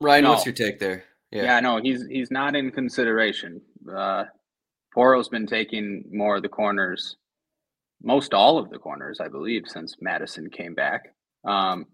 [0.00, 0.30] Ryan, no.
[0.30, 1.04] what's your take there?
[1.30, 1.42] Yeah.
[1.42, 3.60] yeah, no, he's he's not in consideration.
[3.90, 4.24] Uh,
[4.94, 7.16] Porro's been taking more of the corners,
[8.02, 11.14] most all of the corners, I believe, since Maddison came back.
[11.44, 11.86] Um,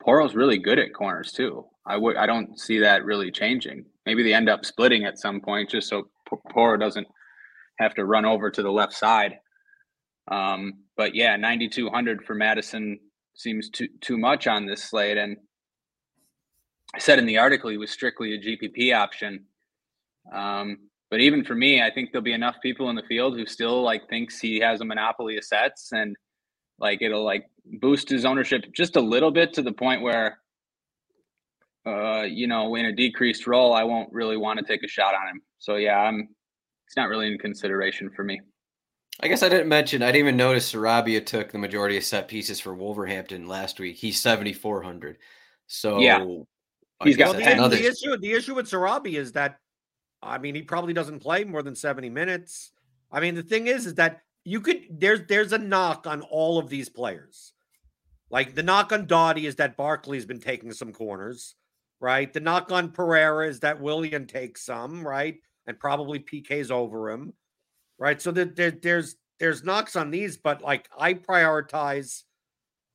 [0.00, 1.66] Porro's really good at corners too.
[1.84, 3.86] I would I don't see that really changing.
[4.06, 6.08] Maybe they end up splitting at some point just so
[6.50, 7.06] Porro doesn't
[7.78, 9.34] have to run over to the left side.
[10.30, 12.98] Um, but yeah, 9,200 for Maddison
[13.34, 15.18] seems too too much on this slate.
[15.18, 15.36] And
[16.94, 19.46] I said in the article he was strictly a GPP option.
[20.32, 20.78] Um,
[21.10, 23.82] but even for me, I think there'll be enough people in the field who still
[23.82, 26.16] like thinks he has a monopoly of sets and
[26.78, 27.46] like it'll like
[27.80, 30.38] boost his ownership just a little bit to the point where
[31.86, 35.14] uh, you know, in a decreased role, I won't really want to take a shot
[35.14, 35.42] on him.
[35.58, 36.28] So yeah, I'm.
[36.92, 38.38] It's not really in consideration for me.
[39.20, 40.02] I guess I didn't mention.
[40.02, 43.96] I didn't even notice Sarabia took the majority of set pieces for Wolverhampton last week.
[43.96, 45.16] He's seventy four hundred.
[45.68, 46.22] So yeah,
[47.02, 47.76] he's got the, another...
[47.76, 48.14] the issue.
[48.18, 49.56] The issue with Sarabia is that,
[50.22, 52.72] I mean, he probably doesn't play more than seventy minutes.
[53.10, 56.58] I mean, the thing is, is that you could there's there's a knock on all
[56.58, 57.54] of these players.
[58.28, 61.54] Like the knock on Doughty is that Barkley's been taking some corners,
[62.00, 62.30] right?
[62.30, 65.36] The knock on Pereira is that Willian takes some, right?
[65.66, 67.34] And probably PK's over him,
[67.98, 68.20] right?
[68.20, 72.22] So that there, there's there's knocks on these, but like I prioritize,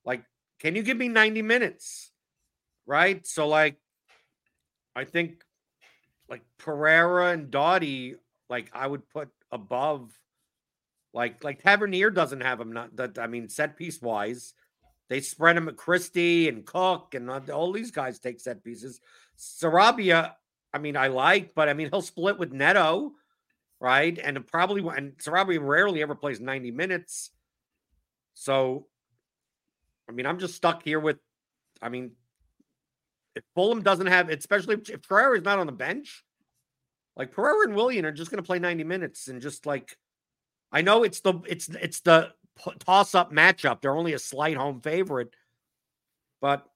[0.06, 0.23] like,
[0.60, 2.12] can you give me 90 minutes,
[2.86, 3.25] right?
[3.25, 3.77] So like,
[4.95, 5.43] I think
[6.30, 8.15] like Pereira and Doughty,
[8.49, 10.12] like I would put above
[11.13, 14.53] like like Tavernier doesn't have him not that I mean set piece wise.
[15.10, 18.99] They spread him at Christie and Cook and uh, all these guys take set pieces.
[19.38, 20.34] Sarabia,
[20.73, 23.13] I mean, I like, but I mean he'll split with Neto,
[23.80, 24.17] right?
[24.17, 27.32] And probably and Sarabia rarely ever plays 90 minutes.
[28.34, 28.88] So
[30.10, 31.17] I mean, I'm just stuck here with
[31.82, 32.12] I mean,
[33.36, 36.23] if Fulham doesn't have, especially if Pereira is not on the bench,
[37.15, 39.97] like Pereira and Willian are just going to play 90 minutes and just like
[40.71, 42.34] I know it's the it's it's the
[42.80, 43.82] toss up matchup.
[43.82, 45.34] They're only a slight home favorite,
[46.41, 46.67] but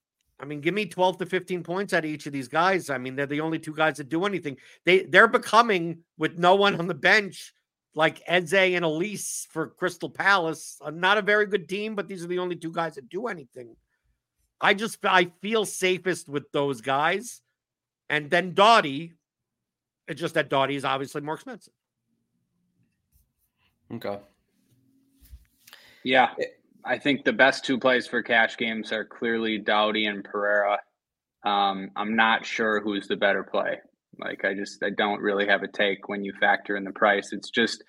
[0.41, 2.89] I mean, give me 12 to 15 points out of each of these guys.
[2.89, 4.58] I mean, they're the only two guys that do anything.
[4.86, 7.54] They they're becoming with no one on the bench
[7.93, 10.80] like Eze and Olise for Crystal Palace.
[10.82, 13.27] Uh, not a very good team, but these are the only two guys that do
[13.27, 13.75] anything.
[14.60, 17.41] I just I feel safest with those guys.
[18.10, 19.13] And then Doughty,
[20.08, 21.73] it's just that Doughty is obviously more expensive.
[23.93, 24.19] Okay.
[26.04, 26.34] Yeah.
[26.86, 30.80] I think the best two plays for cash games are clearly Doughty and Pereira.
[31.44, 33.80] Um, I'm not sure who's the better play.
[34.20, 37.34] Like I just I don't really have a take when you factor in the price.
[37.34, 37.84] It's just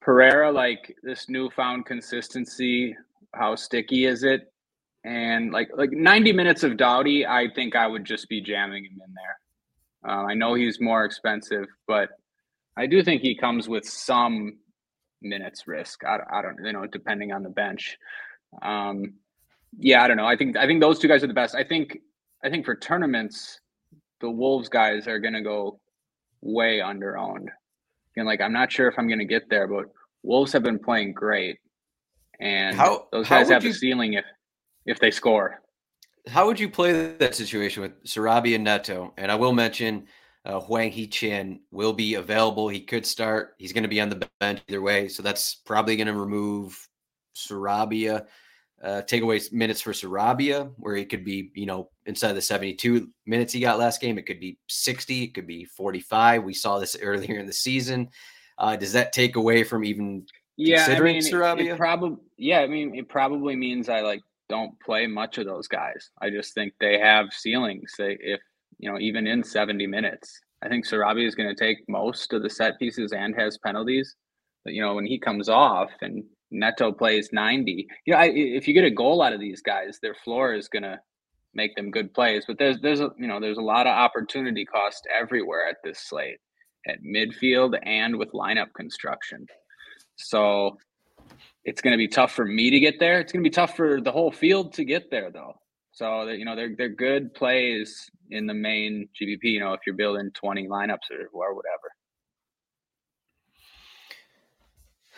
[0.00, 2.96] Pereira, like this newfound consistency.
[3.34, 4.52] How sticky is it?
[5.04, 9.00] And like like 90 minutes of Doughty, I think I would just be jamming him
[9.04, 10.12] in there.
[10.12, 12.10] Uh, I know he's more expensive, but
[12.76, 14.58] I do think he comes with some
[15.22, 16.04] minutes risk.
[16.04, 17.98] I, I don't you know depending on the bench.
[18.62, 19.14] Um,
[19.78, 20.26] yeah, I don't know.
[20.26, 21.54] I think I think those two guys are the best.
[21.54, 21.98] I think
[22.44, 23.60] I think for tournaments,
[24.20, 25.80] the Wolves guys are going to go
[26.40, 27.50] way under owned.
[28.16, 29.86] And like I'm not sure if I'm going to get there, but
[30.22, 31.58] Wolves have been playing great,
[32.40, 34.24] and how, those guys have you, the ceiling if
[34.86, 35.60] if they score.
[36.26, 39.14] How would you play that situation with Sarabia and Neto?
[39.16, 40.06] And I will mention
[40.44, 42.68] uh, Hwang Hee-chan will be available.
[42.68, 43.54] He could start.
[43.58, 45.08] He's going to be on the bench either way.
[45.08, 46.88] So that's probably going to remove
[47.36, 48.26] Sarabia,
[48.82, 53.08] uh, take away minutes for Sarabia, where he could be, you know, inside the 72
[53.26, 54.16] minutes he got last game.
[54.16, 56.44] It could be 60, it could be 45.
[56.44, 58.08] We saw this earlier in the season.
[58.56, 60.24] Uh, does that take away from even
[60.56, 61.76] yeah, considering I mean, Sarabia?
[61.76, 62.60] Probably, yeah.
[62.60, 66.10] I mean, it probably means I like don't play much of those guys.
[66.20, 67.92] I just think they have ceilings.
[67.98, 68.40] They, if
[68.80, 70.40] you know, even in 70 minutes.
[70.62, 74.16] I think Sarabia is going to take most of the set pieces and has penalties.
[74.64, 78.66] But, you know, when he comes off and Neto plays 90, you know, I, if
[78.66, 80.98] you get a goal out of these guys, their floor is going to
[81.54, 82.44] make them good plays.
[82.46, 86.00] But there's, there's, a, you know, there's a lot of opportunity cost everywhere at this
[86.00, 86.38] slate
[86.86, 89.46] at midfield and with lineup construction.
[90.16, 90.76] So
[91.64, 93.20] it's going to be tough for me to get there.
[93.20, 95.54] It's going to be tough for the whole field to get there, though.
[96.00, 99.40] So you know they're they're good plays in the main GPP.
[99.42, 101.92] You know if you're building 20 lineups or, or whatever.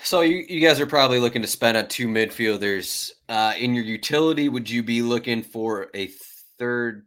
[0.02, 3.12] So you, you guys are probably looking to spend on two midfielders.
[3.28, 6.08] Uh, in your utility, would you be looking for a
[6.58, 7.06] third?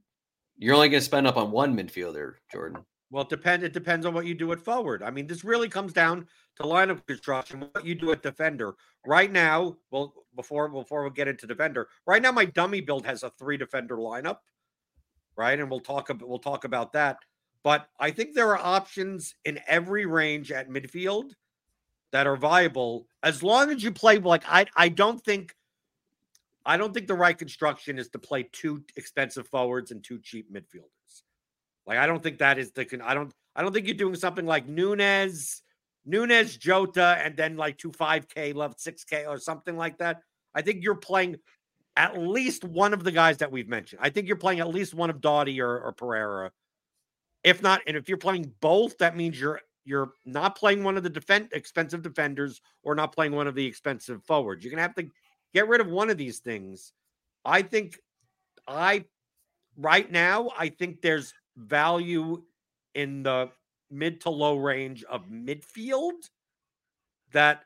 [0.58, 2.86] You're only going to spend up on one midfielder, Jordan.
[3.12, 3.66] Well, it depends.
[3.66, 5.04] It depends on what you do at forward.
[5.04, 7.68] I mean, this really comes down to lineup construction.
[7.72, 8.76] What you do at defender.
[9.06, 11.88] Right now, well, before before we get into defender.
[12.06, 14.38] Right now, my dummy build has a three defender lineup,
[15.38, 15.60] right?
[15.60, 17.18] And we'll talk about we'll talk about that.
[17.64, 21.32] But I think there are options in every range at midfield
[22.12, 25.56] that are viable as long as you play like I I don't think
[26.66, 30.52] I don't think the right construction is to play two expensive forwards and two cheap
[30.52, 31.24] midfielders.
[31.86, 34.46] Like I don't think that is the I don't I don't think you're doing something
[34.46, 35.62] like Nunez
[36.06, 40.22] Nunez, Jota, and then like two 5K, love 6K or something like that.
[40.54, 41.38] I think you're playing
[41.98, 44.02] at least one of the guys that we've mentioned.
[44.04, 46.52] I think you're playing at least one of Doughty or, or Pereira.
[47.44, 51.04] If not, and if you're playing both, that means you're you're not playing one of
[51.04, 54.64] the defend expensive defenders or not playing one of the expensive forwards.
[54.64, 55.08] You're gonna have to
[55.54, 56.92] get rid of one of these things.
[57.46, 58.00] I think
[58.68, 59.06] I
[59.78, 62.44] right now, I think there's value
[62.96, 63.50] in the
[63.92, 66.30] mid to low range of midfield
[67.32, 67.64] that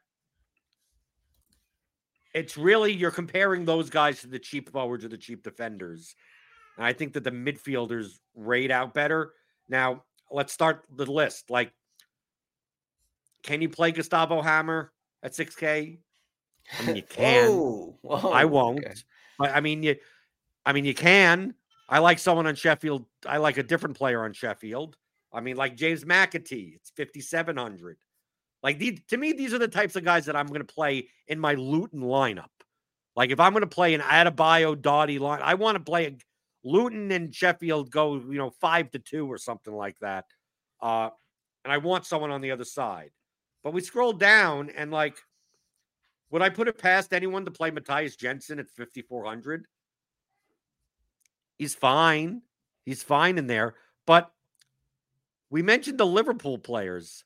[2.34, 6.16] it's really you're comparing those guys to the cheap forwards or the cheap defenders.
[6.78, 9.34] And I think that the midfielders rate out better.
[9.68, 11.50] Now, let's start the list.
[11.50, 11.72] Like,
[13.44, 14.92] can you play Gustavo Hamer
[15.24, 16.00] at 6K?
[16.78, 17.50] I mean, you can.
[17.50, 18.86] Whoa, whoa, I won't.
[18.86, 18.94] okay.
[19.38, 19.96] But I mean, you,
[20.66, 21.56] I mean, you can.
[21.88, 23.06] I like someone on Sheffield.
[23.26, 24.96] I like a different player on Sheffield.
[25.32, 26.76] I mean, like James McAtee.
[26.76, 27.98] It's fifty seven hundred.
[28.62, 31.08] Like these, to me, these are the types of guys that I'm going to play
[31.28, 32.48] in my Luton lineup.
[33.16, 36.18] Like if I'm going to play an Adebayo Doughty line, I want to play a
[36.64, 40.26] Luton and Sheffield go, you know, five to two or something like that.
[40.82, 41.10] Uh,
[41.64, 43.12] and I want someone on the other side.
[43.64, 45.18] But we scroll down and like,
[46.32, 49.66] would I put it past anyone to play Mathias Jensen at 5,400?
[51.58, 52.42] He's fine.
[52.86, 53.76] He's fine in there.
[54.06, 54.32] But
[55.50, 57.24] we mentioned the Liverpool players.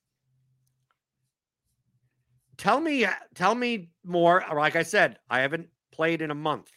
[2.58, 4.44] Tell me, uh, tell me more.
[4.44, 6.72] Uh, like I said, I haven't played in a month,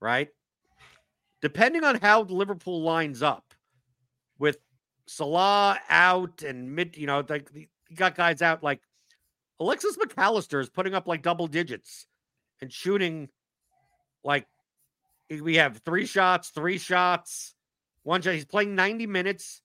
[0.00, 0.28] right?
[1.40, 3.54] Depending on how Liverpool lines up
[4.38, 4.58] with
[5.06, 7.48] Salah out and mid, you know, like
[7.94, 8.80] got guys out like
[9.60, 12.06] Alexis Mac Allister is putting up like double digits
[12.60, 13.28] and shooting
[14.24, 14.46] like
[15.30, 17.54] we have three shots, three shots,
[18.02, 18.34] one shot.
[18.34, 19.62] He's playing 90 minutes,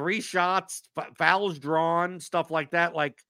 [0.00, 0.82] three shots,
[1.18, 2.94] fouls drawn, stuff like that.
[2.94, 3.22] Like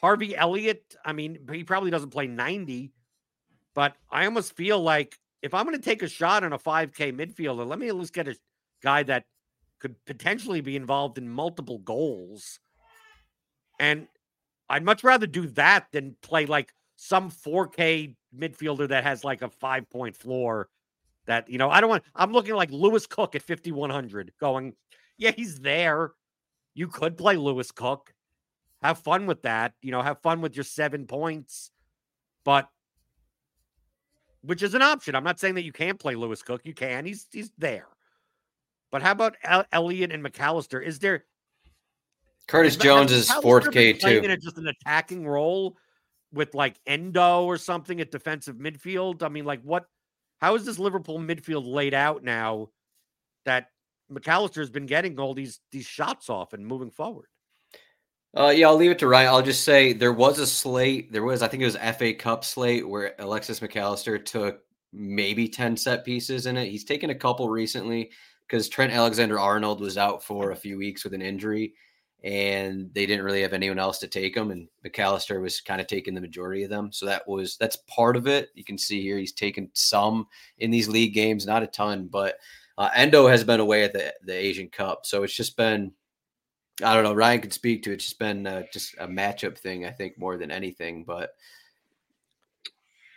[0.00, 2.92] Harvey Elliott, I mean, he probably doesn't play 90,
[3.74, 7.12] but I almost feel like if I'm going to take a shot on a 5K
[7.12, 8.36] midfielder, let me at least get a
[8.84, 9.24] guy that
[9.80, 12.60] could potentially be involved in multiple goals.
[13.80, 14.06] And
[14.68, 19.50] I'd much rather do that than play like some 4K midfielder that has like a
[19.50, 20.68] five point floor.
[21.26, 24.74] That, you know, I don't want, I'm looking like Lewis Cook at 5,100 going,
[25.18, 26.12] yeah, he's there.
[26.74, 28.12] You could play Lewis Cook.
[28.82, 29.72] Have fun with that.
[29.82, 31.70] You know, have fun with your seven points.
[32.44, 32.68] But,
[34.42, 35.14] which is an option.
[35.14, 36.62] I'm not saying that you can't play Lewis Cook.
[36.64, 37.04] You can.
[37.04, 37.88] He's he's there.
[38.92, 40.80] But how about El- Elliott and Mac Allister?
[40.80, 41.24] Is there
[42.46, 44.24] Curtis has Jones is fourth K playing too.
[44.24, 45.76] In a, just an attacking role
[46.32, 49.22] with like Endo or something at defensive midfield.
[49.22, 49.86] I mean, like what?
[50.40, 52.68] How is this Liverpool midfield laid out now
[53.46, 53.70] that
[54.08, 57.26] Mac Allister has been getting all these these shots off and moving forward?
[58.36, 59.28] Uh, yeah, I'll leave it to Ryan.
[59.28, 61.10] I'll just say there was a slate.
[61.10, 64.60] There was, I think it was FA Cup slate where Alexis Mac Allister took
[64.92, 66.68] maybe 10 set pieces in it.
[66.68, 68.10] He's taken a couple recently
[68.46, 71.72] because Trent Alexander Arnold was out for a few weeks with an injury
[72.24, 74.50] and they didn't really have anyone else to take him.
[74.50, 76.92] And Mac Allister was kind of taking the majority of them.
[76.92, 78.50] So that was, that's part of it.
[78.54, 80.26] You can see here he's taken some
[80.58, 82.36] in these league games, not a ton, but
[82.78, 85.06] uh, Endo has been away at the, the Asian Cup.
[85.06, 85.92] So it's just been,
[86.82, 87.14] I don't know.
[87.14, 87.94] Ryan could speak to it.
[87.94, 91.04] It's just been uh, just a matchup thing, I think, more than anything.
[91.04, 91.30] But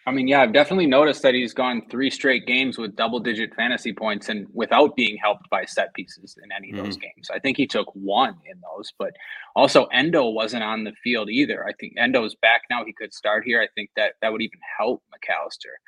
[0.08, 3.54] I mean, yeah, I've definitely noticed that he's gone three straight games with double digit
[3.54, 7.30] fantasy points and without being helped by set pieces in any of those games.
[7.32, 9.12] I think he took one in those, but
[9.56, 11.64] also Endo wasn't on the field either.
[11.68, 12.84] I think Endo's back now.
[12.86, 13.62] He could start here.
[13.62, 15.80] I think that that would even help Mac Allister.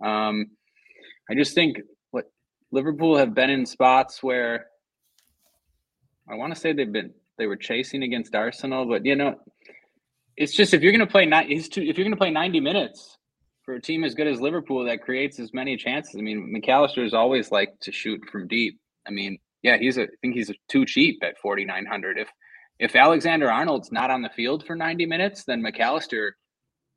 [0.00, 0.50] Um,
[1.28, 1.78] I just think
[2.74, 4.66] Liverpool have been in spots where
[6.28, 9.36] I want to say they've been they were chasing against Arsenal, but you know,
[10.36, 13.16] it's just if you're going to play if you're going to play 90 minutes
[13.64, 16.16] for a team as good as Liverpool that creates as many chances.
[16.16, 18.78] I mean, Mac Allister is always like to shoot from deep.
[19.06, 22.18] I mean, yeah, he's a I think he's too cheap at 4900.
[22.18, 22.28] If
[22.80, 26.36] if Alexander Arnold's not on the field for 90 minutes, then Mac Allister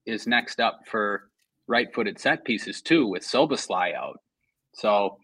[0.08, 1.30] is next up for
[1.68, 4.20] right-footed set pieces too with Szoboszlai out.
[4.74, 5.20] So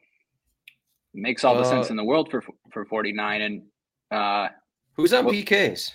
[1.13, 3.61] makes all the Uh, sense in the world for for 49 and
[4.11, 4.47] uh
[4.95, 5.91] who's on Well- PKs?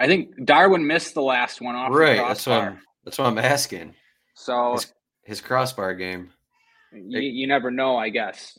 [0.00, 2.16] I think Darwin missed the last one off Right.
[2.18, 2.60] That's what.
[2.60, 3.94] I'm, that's what I'm asking.
[4.34, 4.92] So His,
[5.24, 6.30] his crossbar game.
[6.92, 8.56] you, you never know, I guess.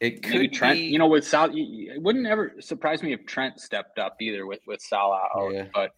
[0.00, 3.02] It could Maybe Trent, be, you know, with Sal, you- you- it wouldn't ever surprise
[3.02, 5.66] me if Trent stepped up either with with Salah out, Yeah.
[5.72, 5.92] but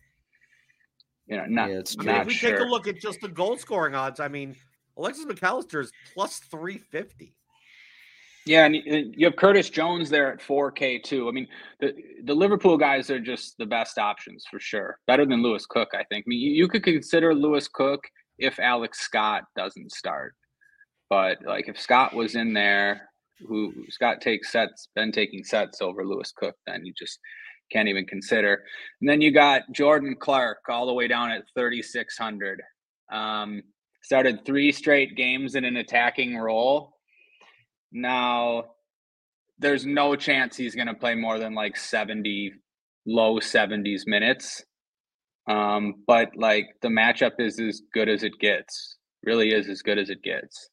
[1.27, 2.05] you know, not Yeah, it's true.
[2.05, 2.51] not if we sure.
[2.51, 4.57] take a look at just the goal scoring odds, I mean,
[4.99, 7.35] Alexis Mac Allister is plus 350.
[8.45, 11.29] Yeah, and you you have Curtis Jones there at 4K too.
[11.29, 11.47] I mean,
[11.81, 14.99] the the Liverpool guys are just the best options for sure.
[15.07, 16.25] Better than Lewis Cook, I think.
[16.27, 18.03] I mean, you, you could consider Lewis Cook
[18.39, 20.35] if Alex Scott doesn't start.
[21.09, 23.09] But like if Scott was in there,
[23.47, 27.21] who Scott takes sets, been taking sets over Lewis Cook, then you just
[27.71, 28.65] can't even consider.
[29.01, 32.61] And then you got Jordan Clark all the way down at 3600.
[33.13, 33.63] Um,
[34.03, 36.93] started three straight games in an attacking role
[37.93, 38.65] Now,
[39.59, 42.53] there's no chance he's going to play more than like 70,
[43.07, 44.65] low 70s minutes.
[45.47, 48.97] Um, but like the matchup is as good as it gets.
[49.25, 50.69] Really is as good as it gets.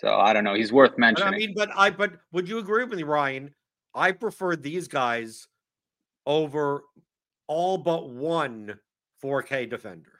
[0.00, 0.54] So I don't know.
[0.54, 1.30] He's worth mentioning.
[1.30, 3.54] But I mean, but I but would you agree with me, Ryan?
[3.94, 5.48] I prefer these guys
[6.26, 6.82] over
[7.46, 8.78] all but one
[9.24, 10.12] 4K defender.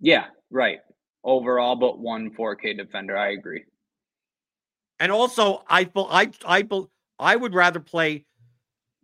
[0.00, 0.80] Yeah, right.
[1.24, 3.16] Overall, but one 4K defender.
[3.16, 3.64] I agree.
[5.02, 6.64] And also, I I I
[7.18, 8.24] I would rather play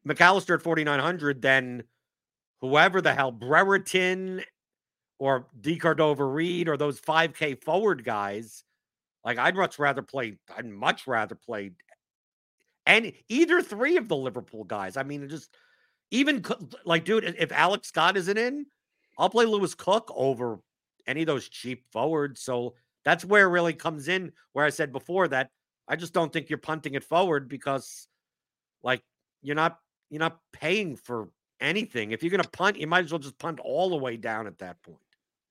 [0.05, 1.83] Mac Allister at 4900 than
[2.61, 4.45] whoever the hell Brereton
[5.19, 8.63] or D Cordova Reid or those 5K forward guys.
[9.25, 10.39] Like I'd much rather play.
[10.57, 11.73] I'd much rather play
[12.87, 14.97] and either three of the Liverpool guys.
[14.97, 15.51] I mean, just
[16.13, 16.45] even
[16.85, 18.67] like, dude, if Alex Scott isn't in,
[19.19, 20.61] I'll play Lewis Cook over
[21.09, 22.41] any of those cheap forwards.
[22.41, 22.75] So
[23.05, 24.31] that's where it really comes in.
[24.53, 25.51] Where I said before that
[25.89, 28.07] I just don't think you're punting it forward because,
[28.82, 29.03] like,
[29.43, 29.78] you're not
[30.11, 31.30] you're not paying for
[31.61, 32.12] anything.
[32.12, 34.47] If you're going to punt, you might as well just punt all the way down
[34.47, 34.99] at that point.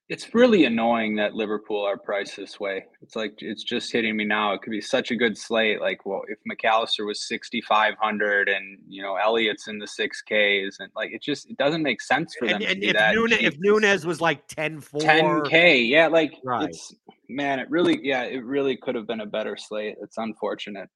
[0.10, 2.86] It's really annoying that Liverpool are priced this way.
[3.01, 4.53] It's like it's just hitting me now.
[4.53, 5.82] It could be such a good slate.
[5.82, 9.88] Like, well, if Mac Allister was sixty five hundred and you know Elliott's in the
[9.88, 12.62] six Ks and like it just it doesn't make sense for them.
[12.62, 16.70] And, and if, Nunez, if Nunez was like 10 10 K, yeah, like right.
[16.70, 16.95] it's
[17.28, 19.97] man, it really yeah, it really could have been a better slate.
[20.01, 20.89] It's unfortunate.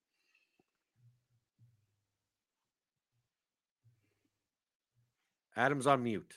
[5.56, 6.36] Adam's on mute.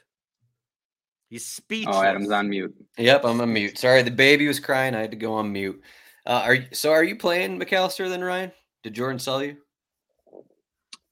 [1.28, 1.96] He's speechless.
[1.96, 2.74] Oh, Adam's on mute.
[2.98, 3.78] Yep, I'm on mute.
[3.78, 4.94] Sorry, the baby was crying.
[4.94, 5.80] I had to go on mute.
[6.26, 6.92] Uh, are so?
[6.92, 8.52] Are you playing Mac Allister then, Ryan?
[8.82, 9.56] Did Jordan sell you?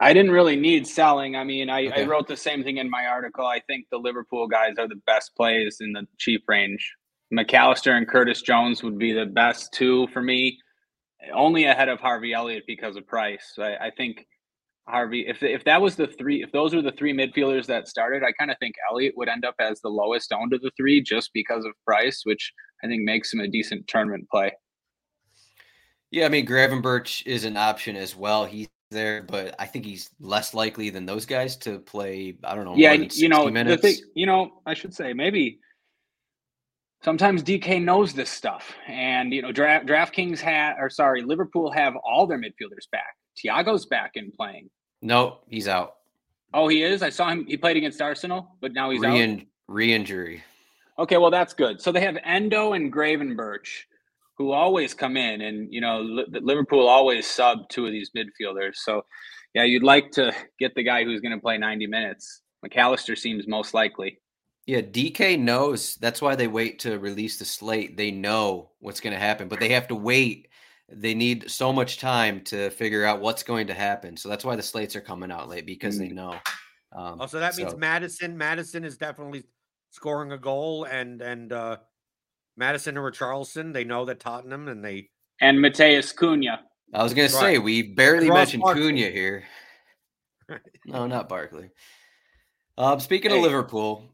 [0.01, 1.37] I didn't really need selling.
[1.37, 2.03] I mean, I, okay.
[2.03, 3.47] I wrote the same thing in my article.
[3.47, 6.93] I think the Liverpool guys are the best plays in the cheap range.
[7.31, 10.59] Mac Allister and Curtis Jones would be the best two for me,
[11.33, 13.55] only ahead of Harvey Elliott because of price.
[13.59, 14.27] I, I think
[14.89, 18.25] Harvey, if if that was the three, if those were the three midfielders that started,
[18.25, 21.01] I kind of think Elliott would end up as the lowest owned of the three
[21.01, 22.53] just because of price, which
[22.83, 24.53] I think makes him a decent tournament play.
[26.11, 28.45] Yeah, I mean Gravenberch is an option as well.
[28.45, 32.37] He's there, but I think he's less likely than those guys to play.
[32.45, 32.77] I don't know.
[32.77, 33.83] Yeah, you know, minutes.
[33.83, 35.59] the thing, you know, I should say maybe
[37.03, 41.95] sometimes DK knows this stuff, and you know, draft DraftKings had, or sorry, Liverpool have
[42.05, 43.15] all their midfielders back.
[43.37, 44.71] Thiago's back and playing.
[45.01, 45.97] No, he's out.
[46.55, 47.03] Oh, he is.
[47.03, 47.47] I saw him.
[47.47, 49.41] He played against Arsenal, but now he's Re- out.
[49.69, 50.45] Re-injury.
[50.99, 51.81] Okay, well that's good.
[51.81, 53.85] So they have Endo and Gravenberch,
[54.37, 58.77] who always come in, and you know Liverpool always sub two of these midfielders.
[58.77, 59.05] So
[59.55, 62.43] yeah, you'd like to get the guy who's going to play 90 minutes.
[62.63, 64.19] Mac Allister seems most likely.
[64.67, 65.97] Yeah, DK knows.
[65.97, 67.97] That's why they wait to release the slate.
[67.97, 70.49] They know what's going to happen, but they have to wait
[70.95, 74.17] they need so much time to figure out what's going to happen.
[74.17, 76.15] So that's why the slates are coming out late because they mm.
[76.15, 76.33] know.
[76.95, 78.37] Um, oh, so that means Madison.
[78.37, 78.39] Maddison.
[78.39, 79.45] Maddison is definitely
[79.91, 81.77] scoring a goal, and and uh,
[82.57, 83.73] Maddison or Richarlison.
[83.73, 85.09] They know that Tottenham and they
[85.41, 86.61] and Matheus Cunha.
[86.95, 88.83] I was going to say we barely mentioned Barkley.
[88.83, 89.45] Cunha here.
[90.87, 91.71] no, not Barkley.
[92.77, 94.13] Um, speaking hey, of Liverpool,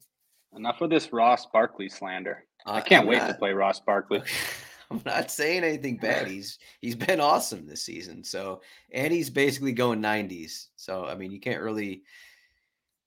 [0.56, 2.44] enough of this Ross Barkley slander.
[2.64, 3.28] Uh, I can't I'm wait not...
[3.28, 4.22] to play Ross Barkley.
[4.90, 6.26] I'm not saying anything bad.
[6.28, 8.24] He's he's been awesome this season.
[8.24, 8.62] So
[8.92, 10.68] and he's basically going 90s.
[10.76, 12.02] So I mean, you can't really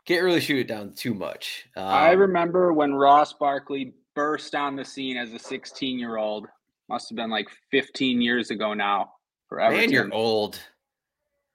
[0.06, 1.68] can't really shoot it down too much.
[1.76, 6.48] Um, I remember when Ross Barkley burst on the scene as a 16 year old.
[6.90, 9.14] Must have been like 15 years ago now.
[9.48, 9.76] Forever.
[9.76, 10.60] Man, you're old.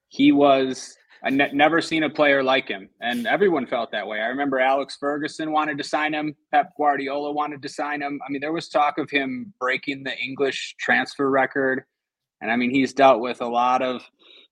[0.09, 4.21] He was I ne- never seen a player like him, and everyone felt that way.
[4.21, 8.21] I remember Alex Ferguson wanted to sign him, Pep Guardiola wanted to sign him.
[8.27, 11.85] I mean, there was talk of him breaking the English transfer record,
[12.41, 14.03] and I mean, he's dealt with a lot of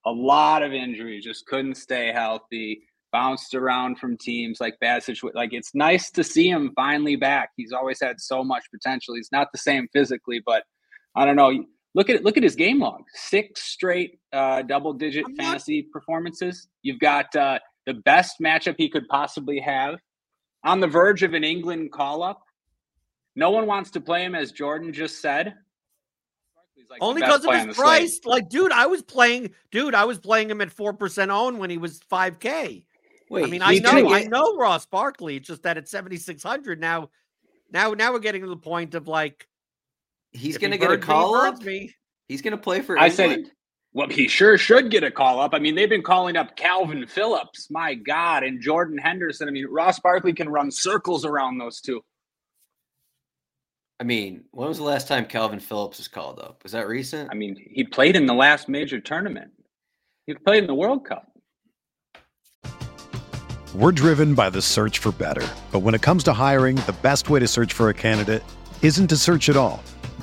[0.07, 5.37] a lot of injuries, just couldn't stay healthy, bounced around from teams like bad situation.
[5.37, 7.51] Like it's nice to see him finally back.
[7.57, 9.15] He's always had so much potential.
[9.15, 10.65] He's not the same physically, but
[11.15, 11.65] I don't know.
[11.95, 13.05] Look at look at his game log.
[13.13, 16.67] Six straight uh, double digit fantasy performances.
[16.83, 19.99] You've got uh, the best matchup he could possibly have.
[20.65, 22.43] On the verge of an England call up.
[23.37, 25.55] No one wants to play him, as Jordan just said.
[26.91, 28.21] Like Only because of his price.
[28.23, 28.27] Slate.
[28.27, 31.71] Like, dude, I was playing, dude, I was playing him at four percent own when
[31.71, 32.85] he was five K.
[33.31, 35.37] Wait, I mean, I know, I know Ross Barkley.
[35.37, 37.11] It's just that at seventy six hundred now,
[37.73, 39.49] now, now we're getting to the point of like
[40.35, 41.63] He's going to get a call up.
[41.63, 41.95] Me.
[42.29, 42.99] He's going to play for.
[42.99, 43.51] I said,
[43.93, 45.55] well, he sure should get a call up.
[45.55, 49.49] I mean, they've been calling up Kalvin Phillips, my God, and Jordan Henderson.
[49.49, 52.03] I mean, Ross Barkley can run circles around those two.
[54.01, 56.65] I mean, when was the last time Kalvin Phillips was called up?
[56.65, 57.31] Was that recent?
[57.31, 59.53] I mean, he played in the last major tournament.
[60.27, 61.31] He played in the World Cup.
[63.73, 65.47] We're driven by the search for better.
[65.71, 68.43] But when it comes to hiring, the best way to search for a candidate
[68.83, 69.83] isn't to search at all.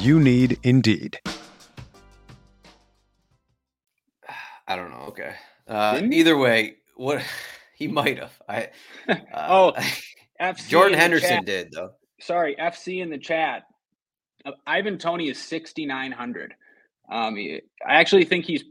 [0.00, 1.18] You need Indeed.
[4.68, 5.06] I don't know.
[5.08, 5.34] Okay.
[5.66, 7.20] Uh, either way, what
[7.74, 8.32] he might have.
[8.48, 8.68] I
[9.08, 9.72] uh, oh,
[10.40, 11.90] FC Jordan Henderson did though.
[12.20, 13.64] Sorry, FC in the chat.
[14.46, 16.54] Uh, Ivan Toney is sixty nine hundred.
[17.10, 17.60] Um, I
[17.96, 18.62] actually think he's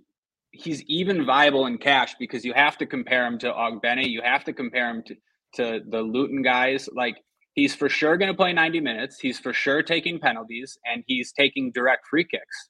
[0.51, 4.09] he's even viable in cash because you have to compare him to Ogbene.
[4.09, 5.15] You have to compare him to
[5.55, 6.87] to the Luton guys.
[6.93, 7.17] Like
[7.57, 9.19] he's for sure going to play ninety minutes.
[9.19, 12.69] He's for sure taking penalties and he's taking direct free kicks.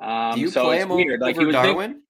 [0.00, 1.22] Um, Do you so play him weird.
[1.22, 2.02] over like, Darwin?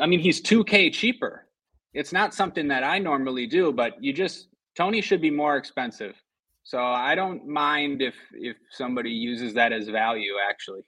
[0.00, 1.46] I mean, he's 2K cheaper.
[1.92, 6.14] It's not something that I normally do, but you just Toney should be more expensive.
[6.62, 10.82] So I don't mind if if somebody uses that as value actually.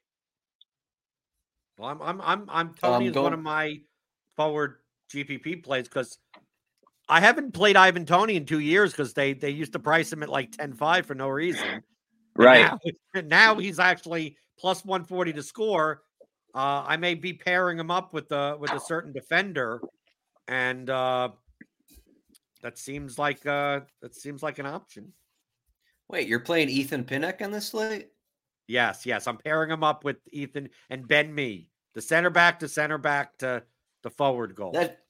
[1.78, 3.80] Well, I'm I'm I'm I'm Toney um, is one of my
[4.36, 4.76] forward
[5.12, 6.18] GPP plays because
[7.10, 10.22] I haven't played Ivan Toney in two years because they they used to price him
[10.22, 11.82] at like 10-5 for no reason.
[12.36, 12.70] Right.
[13.14, 16.02] Now, now, he's actually plus 140 to score.
[16.54, 19.80] Uh, I may be pairing him up with the with a certain defender,
[20.48, 21.30] and uh,
[22.62, 25.12] that seems like uh, that seems like an option.
[26.08, 28.08] Wait, you're playing Ethan Pinnock on this slate?
[28.66, 29.26] Yes, yes.
[29.26, 33.36] I'm pairing him up with Ethan and Ben Mee, the center back to center back
[33.38, 33.62] to
[34.02, 34.72] the forward goal.
[34.72, 35.00] That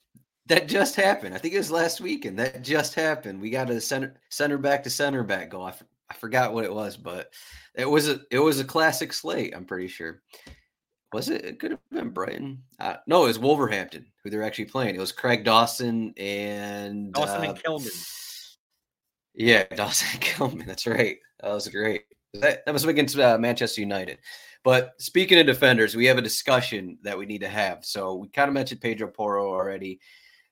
[0.50, 1.32] that just happened.
[1.32, 3.40] I think it was last week, and that just happened.
[3.40, 5.62] We got a center center back to center back goal.
[5.62, 7.32] I, f- I forgot what it was, but
[7.76, 9.54] it was a it was a classic slate.
[9.54, 10.22] I'm pretty sure.
[11.12, 11.44] Was it?
[11.44, 12.64] It could have been Brighton.
[12.80, 14.96] Uh, no, it was Wolverhampton who they're actually playing.
[14.96, 18.56] It was Craig Dawson and Dawson uh, and Kilman.
[19.34, 20.66] Yeah, Dawson and Kilman.
[20.66, 21.18] That's right.
[21.40, 22.02] That was great.
[22.34, 24.18] That, that was against uh, Manchester United.
[24.64, 27.84] But speaking of defenders, we have a discussion that we need to have.
[27.84, 30.00] So we kind of mentioned Pedro Porro already.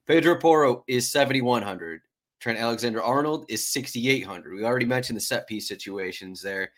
[0.08, 2.00] Pedro Porro is 7,100.
[2.40, 4.54] Trent Alexander Arnold is 6,800.
[4.54, 6.70] We already mentioned the set piece situations there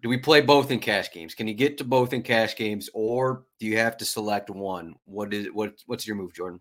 [0.00, 1.34] do we play both in cash games?
[1.34, 4.94] Can you get to both in cash games, or do you have to select one?
[5.06, 5.74] What is what?
[5.86, 6.60] What's your move, Jordan?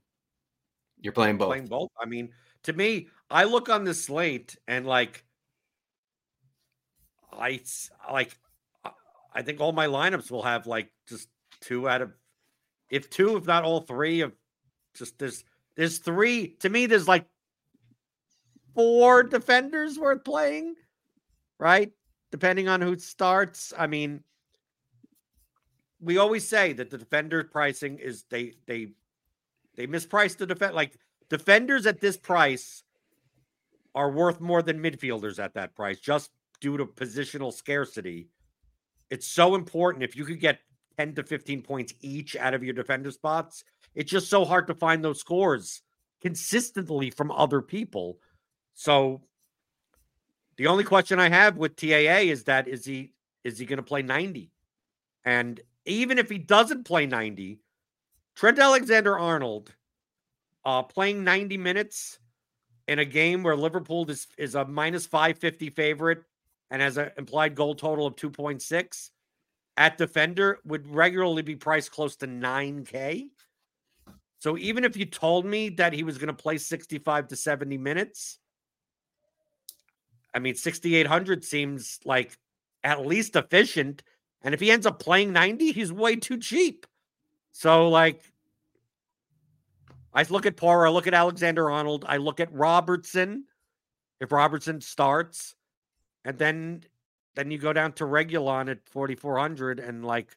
[0.99, 1.49] You're playing both.
[1.49, 1.91] Playing both.
[2.01, 2.29] I mean,
[2.63, 5.23] to me, I look on the slate and like,
[7.31, 7.61] I
[8.11, 8.35] like,
[9.33, 11.27] I think all my lineups will have like just
[11.61, 12.11] two out of,
[12.89, 14.33] if two, if not all three of,
[14.95, 15.43] just there's
[15.78, 16.57] there's three.
[16.59, 17.25] To me, there's like
[18.75, 20.75] four defenders worth playing,
[21.57, 21.93] right?
[22.32, 23.73] depending on who starts.
[23.78, 24.23] I mean,
[25.99, 28.89] we always say that the defender pricing is they they
[29.75, 30.97] they misprice the defend like
[31.30, 32.84] defenders at this price
[33.95, 38.30] are worth more than midfielders at that price just due to positional scarcity.
[39.09, 40.59] It's so important if you could get
[40.97, 43.63] 10 to 15 points each out of your defender spots.
[43.97, 45.81] It's just so hard to find those scores
[46.21, 48.19] consistently from other people.
[48.75, 49.23] So
[50.57, 53.83] the only question I have with TAA is that is he is he going to
[53.83, 54.51] play 90?
[55.25, 57.59] And even if he doesn't play 90,
[58.35, 59.73] Trent Alexander Arnold
[60.63, 62.19] uh, playing 90 minutes
[62.87, 66.23] in a game where Liverpool is, is a minus 550 favorite
[66.69, 69.09] and has an implied goal total of 2.6
[69.75, 73.29] at defender would regularly be priced close to 9K.
[74.39, 77.77] So even if you told me that he was going to play 65 to 70
[77.77, 78.39] minutes,
[80.33, 82.38] I mean, 6,800 seems like
[82.83, 84.03] at least efficient.
[84.43, 86.85] And if he ends up playing 90, he's way too cheap.
[87.51, 88.21] So, like,
[90.13, 93.45] I look at Porro, I look at Alexander Arnold, I look at Robertson,
[94.19, 95.55] if Robertson starts,
[96.25, 96.83] and then
[97.35, 100.35] then you go down to Reguilón at 4,400 and like,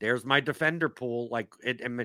[0.00, 1.28] there's my defender pool.
[1.30, 2.04] Like it, and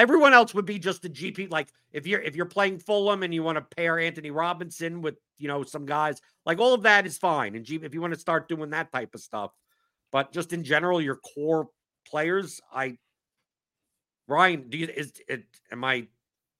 [0.00, 1.50] everyone else would be just a GP.
[1.50, 5.16] Like if you're if you're playing Fulham and you want to pair Antonee Robinson with
[5.38, 7.54] you know some guys, like all of that is fine.
[7.54, 9.52] And if you want to start doing that type of stuff,
[10.10, 11.68] but just in general, your core
[12.06, 12.98] players, I
[14.28, 16.06] Ryan, do you is it am I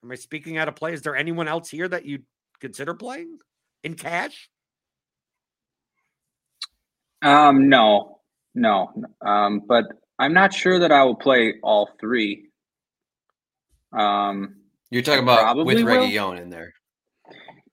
[0.02, 0.92] am I speaking out of play?
[0.92, 2.20] Is there anyone else here that you
[2.60, 3.38] consider playing
[3.82, 4.50] in cash?
[7.22, 8.20] Um, no,
[8.54, 8.90] no.
[9.24, 9.84] Um, but
[10.18, 12.48] I'm not sure that I will play all three.
[13.92, 14.56] Um,
[14.90, 16.72] You're talking about with Reguilón in there.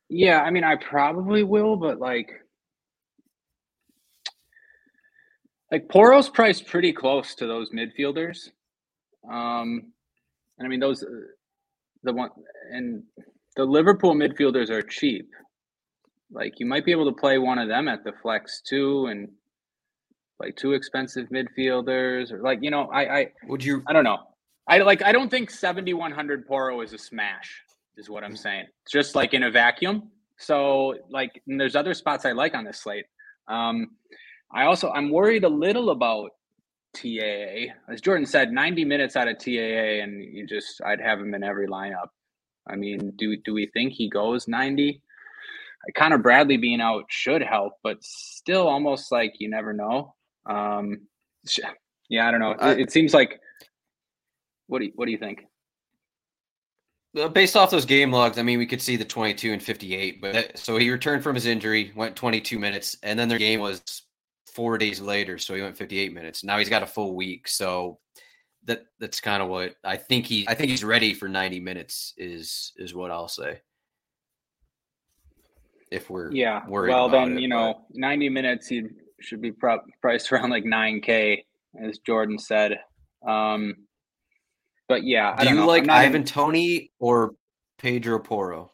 [0.09, 2.31] Yeah, I mean, I probably will, but like,
[5.71, 8.49] like Porro's priced pretty close to those midfielders.
[9.29, 9.91] Um,
[10.57, 11.07] and I mean, those, uh,
[12.03, 12.29] the one,
[12.71, 13.03] and
[13.55, 15.29] the Liverpool midfielders are cheap.
[16.31, 19.29] Like, you might be able to play one of them at the flex too, and
[20.39, 24.19] like two expensive midfielders, or like, you know, I, I, would you, I don't know.
[24.69, 27.63] I like, I don't think 7,100 Porro is a smash,
[27.97, 28.67] is what I'm saying.
[28.89, 30.11] Just like in a vacuum.
[30.37, 33.05] So, like, there's other spots I like on this slate.
[33.47, 33.91] Um,
[34.53, 36.31] I also, I'm worried a little about
[36.95, 37.73] TAA.
[37.91, 41.43] As Jordan said, 90 minutes out of TAA, and you just I'd have him in
[41.43, 42.09] every lineup.
[42.67, 45.01] I mean, do do we think he goes 90?
[45.95, 50.13] Kind of Bradley being out should help, but still almost like you never know.
[50.45, 51.07] Um,
[52.09, 52.51] yeah, I don't know.
[52.51, 53.39] It, it seems like.
[54.69, 55.45] What do you, what do you think?
[57.33, 60.21] Based off those game logs, I mean, we could see the 22 and 58.
[60.21, 63.61] But that, so he returned from his injury, went 22 minutes, and then their game
[63.61, 64.03] was
[64.53, 66.43] four days later, so he went 58 minutes.
[66.43, 67.97] Now he's got a full week, so
[68.65, 72.13] that that's kind of what I think he I think he's ready for 90 minutes
[72.17, 73.61] is is what I'll say.
[75.91, 78.83] If we're yeah, well then it, you know 90 minutes he
[79.19, 81.43] should be pro- priced around like 9k
[81.83, 82.79] as Jordan said.
[83.27, 83.75] Um,
[84.89, 85.67] but yeah, do you know.
[85.67, 86.23] like Ivan in...
[86.25, 87.35] Toney or
[87.77, 88.73] Pedro Porro?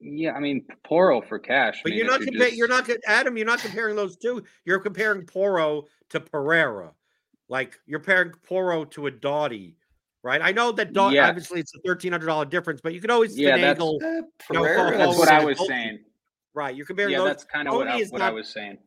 [0.00, 1.80] Yeah, I mean Porro for cash.
[1.84, 2.40] But I mean, you're not comparing.
[2.40, 2.56] Just...
[2.56, 3.36] You're not Adam.
[3.36, 4.42] You're not comparing those two.
[4.64, 6.92] You're comparing Porro to Pereira.
[7.48, 9.76] Like you're comparing Porro to a Doughty,
[10.22, 10.40] right?
[10.42, 11.28] I know that Doughty, yeah.
[11.28, 13.98] obviously it's a thirteen hundred dollar difference, but you can always yeah, finagle.
[14.00, 16.00] That's, uh, Pereira, you know, that's what I was saying.
[16.54, 17.12] Right, you're comparing.
[17.12, 17.28] Yeah, those.
[17.28, 18.78] that's kind of what, I, what not, I was saying.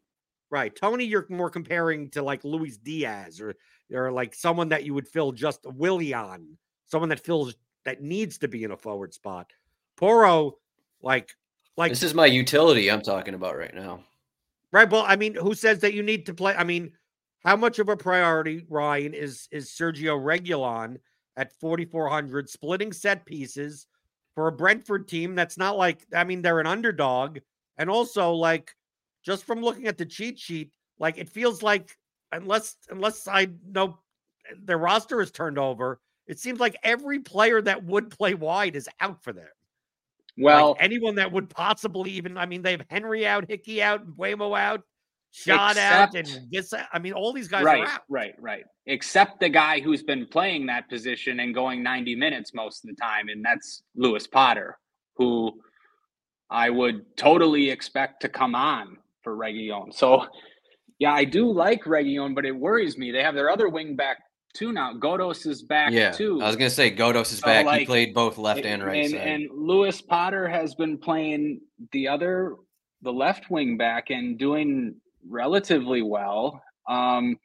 [0.50, 3.56] Right, Toney, you're more comparing to like Luis Diaz or
[3.91, 8.48] or like someone that you would fill just Willian, someone that fills that needs to
[8.48, 9.52] be in a forward spot.
[9.98, 10.58] Porro,
[11.02, 11.32] like,
[11.76, 14.04] like this is my utility I'm talking about right now.
[14.72, 14.89] Right.
[14.89, 16.54] Well, I mean, who says that you need to play?
[16.56, 16.91] I mean,
[17.43, 20.98] how much of a priority, Ryan, is is Sergio Reguilón
[21.38, 23.88] at 4,400 splitting set pieces
[24.36, 27.39] for a Brentford team that's not like, I mean, they're an underdog.
[27.78, 28.76] And also, like,
[29.28, 31.95] just from looking at the cheat sheet, like, it feels like
[32.32, 33.99] unless, unless I know
[34.49, 38.78] eh, their roster is turned over, it seems like every player that would play wide
[38.78, 39.49] is out for them.
[40.38, 44.07] Well, like anyone that would possibly even, I mean, they have Henry out, Hickey out,
[44.07, 44.82] Mbeumo out,
[45.32, 46.73] Shot except, out, and this.
[46.93, 48.01] I mean, all these guys right, are out.
[48.07, 52.86] Right, right, Except the guy who's been playing that position and going 90 minutes most
[52.86, 54.80] of the time, and that's Lewis Potter,
[55.17, 55.59] who
[56.49, 58.97] I would totally expect to come on
[59.28, 59.93] for Reguilón.
[59.93, 60.25] So,
[60.99, 63.11] yeah, I do like Reguilón, but it worries me.
[63.11, 64.19] They have their other wing back
[64.53, 64.93] too now.
[64.93, 66.41] Ghoddos is back yeah, too.
[66.41, 67.65] I was gonna say Ghoddos is so back.
[67.65, 69.28] Like, he played both left and right and, side.
[69.28, 71.59] And Lewis Potter has been playing
[71.91, 72.55] the other,
[73.01, 74.95] the left wing back and doing
[75.28, 76.61] relatively well.
[76.88, 77.38] Um,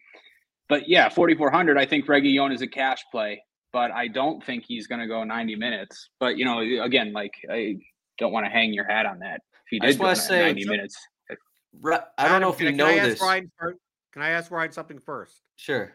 [0.68, 1.76] but yeah, 4,400.
[1.76, 5.24] I think Reguilón is a cash play, but I don't think he's going to go
[5.24, 6.10] 90 minutes.
[6.20, 7.78] But you know, again, like I
[8.18, 9.40] don't want to hang your hat on that.
[9.66, 10.96] If he did go say 90 minutes,
[12.18, 13.20] I don't know if you know this.
[13.20, 13.50] Ryan,
[14.12, 15.40] can I ask Ryan something first?
[15.56, 15.94] Sure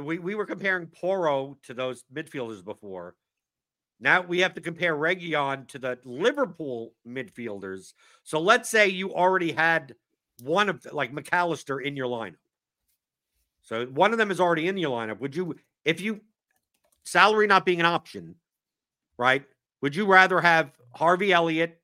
[0.00, 3.14] we, we were comparing Porro to those midfielders before.
[4.00, 7.92] Now we have to compare Reguilón to the Liverpool midfielders.
[8.24, 9.94] So let's say you already had
[10.42, 12.36] one of like Mac Allister in your lineup.
[13.62, 15.20] So one of them is already in your lineup.
[15.20, 16.20] Would you, if you
[17.04, 18.34] salary not being an option,
[19.16, 19.44] right?
[19.82, 21.80] Would you rather have Harvey Elliott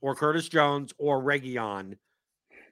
[0.00, 1.96] or Curtis Jones or Reguilón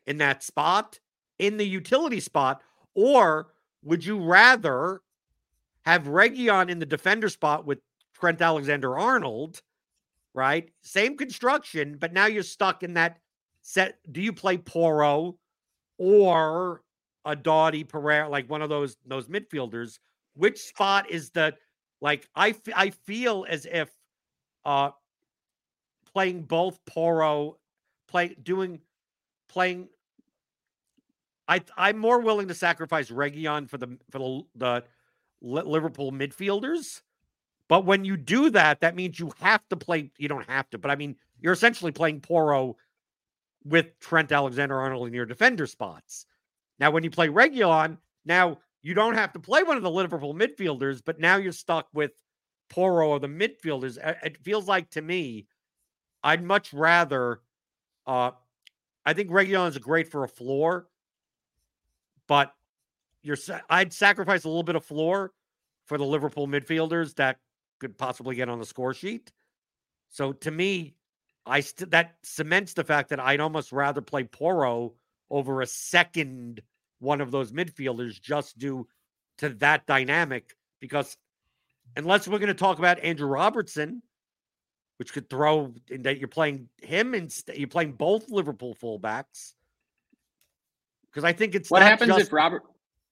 [0.06, 1.00] in that spot,
[1.38, 2.62] in the utility spot,
[2.94, 3.48] or
[3.82, 5.00] would you rather
[5.84, 7.78] have Reguilón in the defender spot with
[8.14, 9.62] Trent Alexander Arnold,
[10.34, 10.70] right?
[10.82, 13.18] Same construction, but now you're stuck in that
[13.62, 13.98] set.
[14.10, 15.38] Do you play Porro
[15.98, 16.82] or
[17.24, 19.98] a Doughty Pereira, like one of those those midfielders?
[20.34, 21.54] Which spot is the
[22.00, 23.90] like I, f- I feel as if
[24.64, 24.90] uh
[26.16, 27.58] playing both Porro,
[28.08, 28.80] play doing
[29.50, 29.86] playing.
[31.46, 34.84] I I'm more willing to sacrifice Reguilón for the for the, the
[35.42, 37.02] Liverpool midfielders.
[37.68, 40.10] But when you do that, that means you have to play.
[40.16, 42.78] You don't have to, but I mean, you're essentially playing Porro
[43.66, 46.24] with Trent Alexander Arnold in your defender spots.
[46.78, 50.32] Now, when you play Reguilón, now you don't have to play one of the Liverpool
[50.32, 52.12] midfielders, but now you're stuck with
[52.70, 53.98] Porro or the midfielders.
[54.24, 55.46] It feels like to me,
[56.22, 57.40] I'd much rather.
[58.06, 58.32] Uh,
[59.04, 60.88] I think Reguilón is great for a floor,
[62.26, 62.52] but
[63.22, 63.36] you're.
[63.70, 65.32] I'd sacrifice a little bit of floor
[65.86, 67.38] for the Liverpool midfielders that
[67.78, 69.32] could possibly get on the score sheet.
[70.10, 70.94] So to me,
[71.44, 74.94] I st- that cements the fact that I'd almost rather play Porro
[75.30, 76.62] over a second
[76.98, 78.88] one of those midfielders just due
[79.38, 80.56] to that dynamic.
[80.80, 81.16] Because
[81.96, 84.02] unless we're going to talk about Andrew Robertson,
[84.98, 89.52] which could throw in that you're playing him and you're playing both Liverpool fullbacks.
[91.10, 92.62] Because I think it's what happens just, if Robert.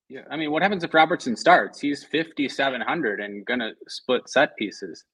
[0.08, 1.80] Yeah, I mean, what happens if Robertson starts?
[1.80, 5.04] He's fifty seven hundred and gonna split set pieces.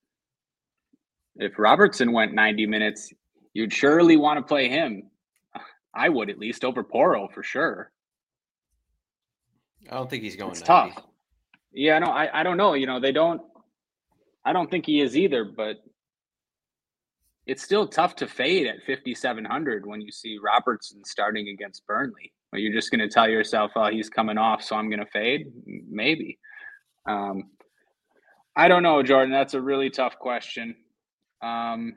[1.36, 3.12] If Robertson went ninety minutes,
[3.54, 5.10] you'd surely want to play him.
[5.94, 7.92] I would at least over Porro for sure.
[9.88, 10.52] I don't think he's going.
[10.52, 10.94] It's 90.
[10.94, 11.04] tough.
[11.72, 12.74] Yeah, no, I, I don't know.
[12.74, 13.40] You know, they don't.
[14.44, 15.76] I don't think he is either, but
[17.51, 22.32] it's still tough to fade at 5700 when you see Robertson starting against Burnley.
[22.53, 25.11] Are you just going to tell yourself, "Oh, he's coming off, so I'm going to
[25.11, 25.48] fade"?
[25.66, 26.38] Maybe.
[27.07, 27.51] Um,
[28.55, 29.32] I don't know, Jordan.
[29.32, 30.76] That's a really tough question.
[31.42, 31.96] Um,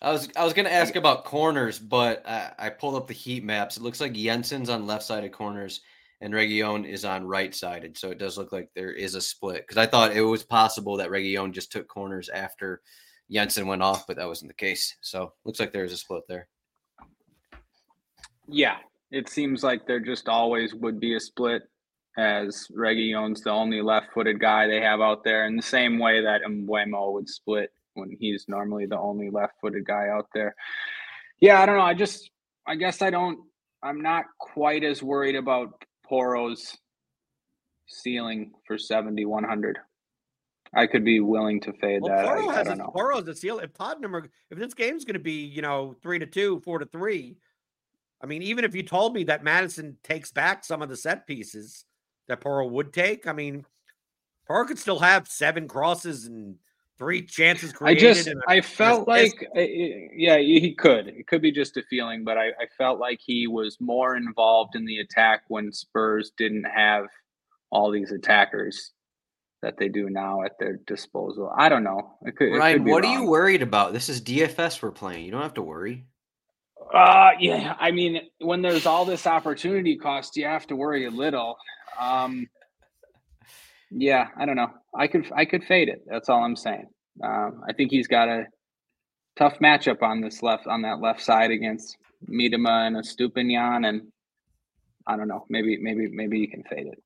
[0.00, 3.42] I was I was gonna ask about corners, but I, I, pulled up the heat
[3.42, 3.76] maps.
[3.76, 5.80] It looks like Jensen's on left sided corners
[6.20, 7.98] and Reguilón is on right sided.
[7.98, 9.66] So it does look like there is a split.
[9.66, 12.82] Because I thought it was possible that Reguilón just took corners after
[13.30, 14.96] Jensen went off, but that wasn't the case.
[15.00, 16.48] So looks like there's a split there.
[18.48, 18.76] Yeah,
[19.10, 21.62] it seems like there just always would be a split
[22.16, 26.22] as Reguilón's the only left footed guy they have out there in the same way
[26.22, 30.54] that Mbeumo would split when he's normally the only left-footed guy out there.
[31.40, 31.82] Yeah, I don't know.
[31.82, 32.30] I just,
[32.66, 33.40] I guess I don't.
[33.82, 36.76] I'm not quite as worried about Porro's
[37.86, 39.78] ceiling for 70, 100.
[40.74, 42.26] I could be willing to fade well, that.
[42.26, 42.90] Porro I, has I a, know.
[42.94, 43.64] Porro's the ceiling.
[43.64, 46.78] If Tottenham are, if this game's going to be, you know, three to two, four
[46.78, 47.36] to three,
[48.22, 51.26] I mean, even if you told me that Maddison takes back some of the set
[51.26, 51.84] pieces
[52.26, 53.64] that Porro would take, I mean,
[54.46, 56.56] Porro could still have seven crosses and
[56.98, 58.04] three chances created.
[58.04, 62.36] I just I felt like yeah he could it could be just a feeling, but
[62.36, 67.06] I, I felt like he was more involved in the attack when Spurs didn't have
[67.70, 68.92] all these attackers
[69.62, 71.52] that they do now at their disposal.
[71.56, 72.16] I don't know.
[72.22, 73.16] It could, Ryan, it could what wrong.
[73.16, 73.92] are you worried about?
[73.92, 75.24] This is DFS we're playing.
[75.24, 76.06] You don't have to worry.
[76.94, 81.10] Uh yeah, I mean when there's all this opportunity cost, you have to worry a
[81.10, 81.56] little.
[82.00, 82.46] Um
[83.90, 84.70] yeah, I don't know.
[84.94, 86.02] I could I could fade it.
[86.06, 86.86] That's all I'm saying.
[87.22, 88.46] Um, I think he's got a
[89.36, 91.96] tough matchup on this left on that left side against
[92.28, 94.08] Mitoma and Estupiñán, and
[95.06, 95.44] I don't know.
[95.48, 97.02] Maybe maybe maybe you can fade it.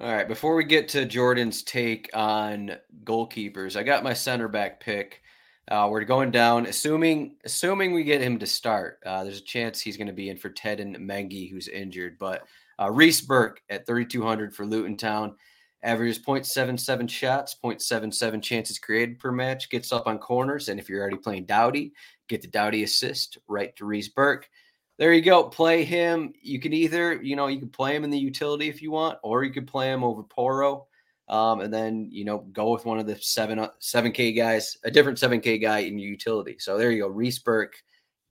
[0.00, 0.26] All right.
[0.26, 2.72] Before we get to Jordan's take on
[3.04, 5.22] goalkeepers, I got my center back pick.
[5.70, 8.98] Uh, we're going down, assuming assuming we get him to start.
[9.06, 12.18] Uh, there's a chance he's going to be in for Teden Mengi, who's injured.
[12.18, 12.42] But
[12.80, 15.36] uh, Reece Burke at 3,200 for Luton Town.
[15.84, 20.70] Averages 0.77 shots, 0.77 chances created per match, gets up on corners.
[20.70, 21.92] And if you're already playing Doughty,
[22.28, 24.48] get the Doughty assist right to Reece Burke.
[24.96, 25.44] There you go.
[25.44, 26.32] Play him.
[26.40, 29.18] You can either, you know, you can play him in the utility if you want,
[29.22, 30.86] or you could play him over Porro.
[31.28, 34.90] Um, and then, you know, go with one of the seven, 7K uh, guys, a
[34.90, 36.56] different 7K guy in your utility.
[36.58, 37.08] So there you go.
[37.08, 37.74] Reece Burke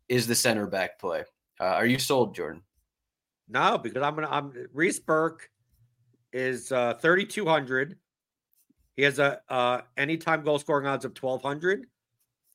[0.08, 1.24] is the center back play.
[1.60, 2.62] Uh, are you sold, Jordan?
[3.50, 5.50] No, because I'm to, I'm Reece Burke
[6.32, 7.98] is uh, 3,200.
[8.96, 11.88] He has a uh, anytime goal scoring odds of 1,200.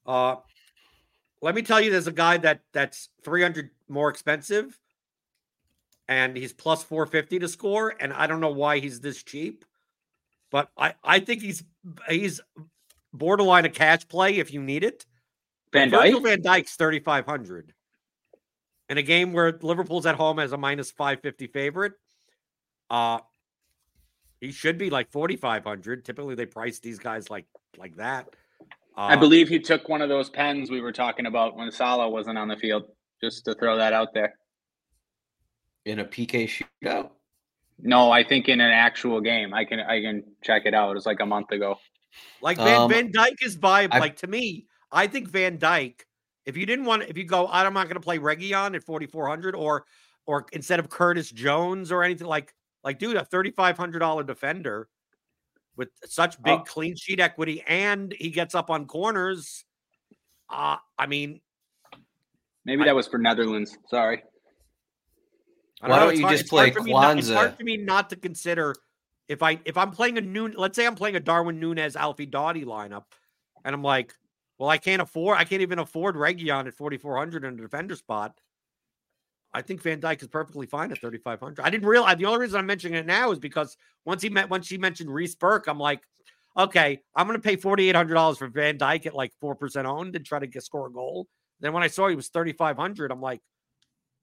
[0.06, 0.36] Uh,
[1.42, 4.78] let me tell you, there's a guy that that's 300 more expensive,
[6.08, 7.94] and he's plus 450 to score.
[7.98, 9.64] And I don't know why he's this cheap,
[10.50, 11.64] but I I think he's
[12.08, 12.40] he's
[13.12, 15.06] borderline a cash play if you need it.
[15.72, 16.22] Van Dijk.
[16.22, 17.74] Van Dijk's 3,500
[18.88, 21.92] in a game where Liverpool's at home as a minus 550 favorite.
[22.88, 23.18] Uh,
[24.40, 28.28] he should be like 4500 typically they price these guys like like that
[28.96, 32.08] uh, i believe he took one of those pens we were talking about when salah
[32.08, 32.84] wasn't on the field
[33.22, 34.34] just to throw that out there
[35.84, 37.10] in a pk shootout
[37.80, 40.94] no i think in an actual game i can i can check it out it
[40.94, 41.78] was like a month ago
[42.42, 46.00] like van, um, van Dijk is by like to me I think Van Dijk.
[46.46, 49.54] if you didn't want, if you go, I'm not going to play Reguilón at 4,400
[49.54, 49.84] or,
[50.26, 52.54] or instead of Curtis Jones or anything like,
[52.84, 54.88] like, dude, a $3,500 defender
[55.76, 56.64] with such big oh.
[56.64, 59.64] clean sheet equity and he gets up on corners.
[60.48, 61.40] Uh, I mean,
[62.68, 63.76] maybe that was for Netherlands.
[63.88, 64.22] Sorry.
[65.80, 66.86] Why don't, don't you hard, just play Quansah?
[66.86, 68.74] Not, it's hard for me not to consider
[69.28, 72.26] if I if I'm playing a new let's say I'm playing a Darwin Nunez, Alfie
[72.26, 73.04] Doughty lineup,
[73.64, 74.12] and I'm like,
[74.58, 78.38] well, I can't afford, I can't even afford Reguilón at 4,400 in a defender spot.
[79.54, 81.62] I think Van Dijk is perfectly fine at 3,500.
[81.62, 84.50] I didn't realize the only reason I'm mentioning it now is because once he met,
[84.50, 86.00] once she mentioned Reece Burke, I'm like,
[86.58, 90.38] okay, I'm going to pay $4,800 for Van Dijk at like 4% owned and try
[90.38, 91.28] to get, score a goal.
[91.60, 93.40] Then when I saw he was 3,500, I'm like,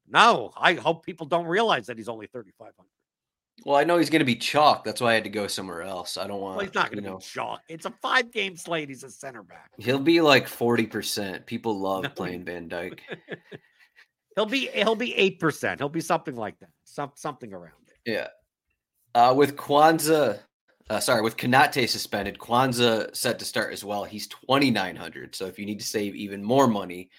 [0.08, 2.74] no, I hope people don't realize that he's only 3,500.
[3.64, 4.84] Well, I know he's going to be chalk.
[4.84, 6.18] That's why I had to go somewhere else.
[6.18, 6.58] I don't want.
[6.58, 7.62] Well, he's not going to be chalk.
[7.70, 8.90] It's a five game slate.
[8.90, 9.72] He's a center back.
[9.78, 11.46] He'll be like forty percent.
[11.46, 12.10] People love no.
[12.10, 13.00] playing Van Dijk.
[14.36, 15.80] he'll be he'll be eight percent.
[15.80, 16.70] He'll be something like that.
[16.84, 18.12] Some something around it.
[18.12, 18.28] Yeah.
[19.16, 20.40] Uh, with Quansah,
[20.90, 24.04] uh, sorry, with Konaté suspended, Quansah set to start as well.
[24.04, 25.36] He's twenty nine hundred.
[25.36, 27.10] So if you need to save even more money,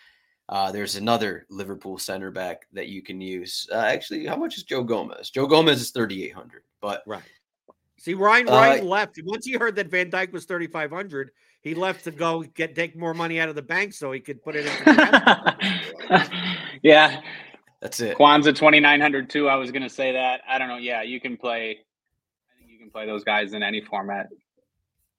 [0.49, 3.67] uh, there's another Liverpool center back that you can use.
[3.73, 5.31] Uh, actually, how much is Joe Gomez?
[5.31, 6.62] Joe Gomez is 3,800.
[6.81, 7.23] But right.
[7.99, 11.31] See, Ryan Ryan uh, left once he heard that Van Dijk was 3,500.
[11.62, 14.41] He left to go get take more money out of the bank so he could
[14.45, 14.95] put it in.
[16.83, 17.21] yeah,
[17.81, 18.17] that's it.
[18.17, 19.49] Quansah 2,900 too.
[19.49, 20.43] I was going to say that.
[20.49, 20.77] I don't know.
[20.77, 21.81] Yeah, you can play.
[22.87, 24.28] I think you can play those guys in any format.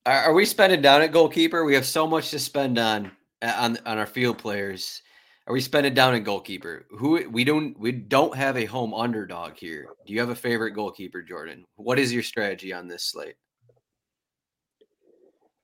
[0.05, 1.65] Are, are we spending down at goalkeeper?
[1.65, 3.11] We have so much to spend on
[3.41, 5.01] on on our field players.
[5.47, 6.85] Are we spending down at goalkeeper?
[6.91, 9.87] Who we don't we don't have a home underdog here.
[10.05, 11.65] Do you have a favorite goalkeeper, Jordan?
[11.75, 13.35] What is your strategy on this slate?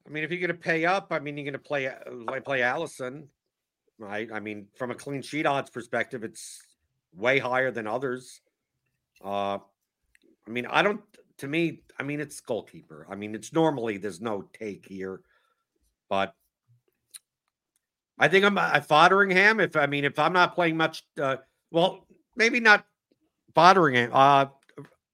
[0.05, 2.41] I mean, if you're going to pay up, I mean, you're going to play uh,
[2.41, 3.27] play Alisson,
[3.97, 4.29] right?
[4.33, 6.61] I mean, from a clean sheet odds perspective, it's
[7.15, 8.41] way higher than others.
[9.23, 9.59] Uh,
[10.45, 11.01] I mean, I don't.
[11.43, 13.05] To me, I mean, it's goalkeeper.
[13.09, 15.19] I mean, it's normally there's no take here,
[16.09, 16.33] but
[18.17, 19.61] I think I'm, I'm Foderingham.
[19.61, 21.35] If I mean, if I'm not playing much, uh,
[21.69, 22.85] well, maybe not
[23.53, 24.45] Foderingham, uh,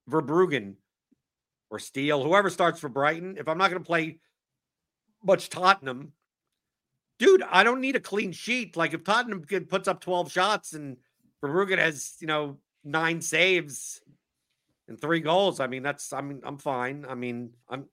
[0.07, 0.75] Verbruggen
[1.71, 3.35] or Steele, whoever starts for Brighton.
[3.39, 4.19] If I'm not going to play
[5.23, 6.13] much Tottenham,
[7.17, 8.77] dude, I don't need a clean sheet.
[8.77, 10.97] Like if Tottenham puts up 12 shots and
[11.43, 13.99] Verbruggen has, you know, nine saves
[14.89, 17.05] and three goals, I mean, that's, I mean, I'm fine.
[17.07, 17.85] I mean, I'm,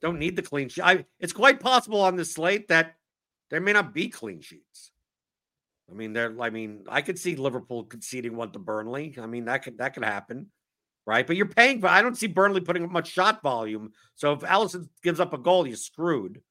[0.00, 0.84] don't need the clean sheet.
[0.84, 2.96] I, it's quite possible on this slate that
[3.50, 4.92] there may not be clean sheets.
[5.90, 6.34] I mean, there.
[6.40, 9.14] I mean, I could see Liverpool conceding one to Burnley.
[9.20, 10.48] I mean, that could that could happen,
[11.06, 11.26] right?
[11.26, 11.86] But you're paying for.
[11.86, 13.92] I don't see Burnley putting up much shot volume.
[14.14, 16.42] So if Alisson gives up a goal, you're screwed,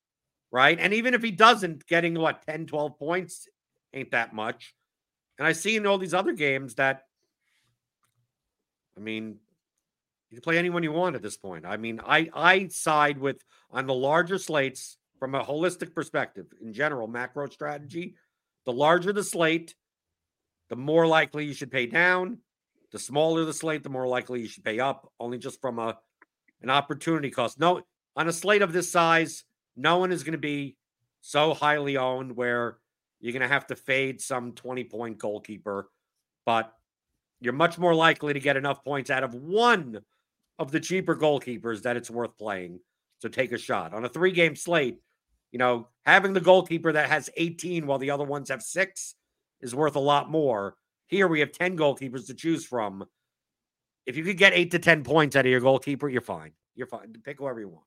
[0.52, 0.78] right?
[0.80, 3.48] And even if he doesn't, getting what 10, 12 points
[3.94, 4.74] ain't that much.
[5.38, 7.04] And I see in all these other games that,
[8.98, 9.38] I mean,
[10.30, 11.66] you can play anyone you want at this point.
[11.66, 16.74] I mean, I I side with on the larger slates from a holistic perspective, in
[16.74, 18.16] general, macro strategy,
[18.66, 19.76] the larger the slate,
[20.70, 22.40] the more likely you should pay down.
[22.92, 25.98] The smaller the slate, the more likely you should pay up, only just from a
[26.62, 27.60] an opportunity cost.
[27.60, 27.82] No,
[28.16, 29.44] on a slate of this size,
[29.76, 30.76] no one is going to be
[31.22, 32.78] so highly owned where
[33.20, 35.90] you're going to have to fade some 20 point goalkeeper,
[36.46, 36.74] but
[37.40, 40.00] you're much more likely to get enough points out of one
[40.60, 42.80] of the cheaper goalkeepers that it's worth playing.
[43.20, 43.94] So take a shot.
[43.94, 45.00] On a three game slate,
[45.52, 49.16] you know, having the goalkeeper that has 18 while the other ones have six
[49.62, 50.76] is worth a lot more.
[51.08, 53.06] Here we have 10 goalkeepers to choose from.
[54.06, 56.52] If you could get eight to 10 points out of your goalkeeper, you're fine.
[56.76, 57.14] You're fine.
[57.24, 57.86] Pick whoever you want.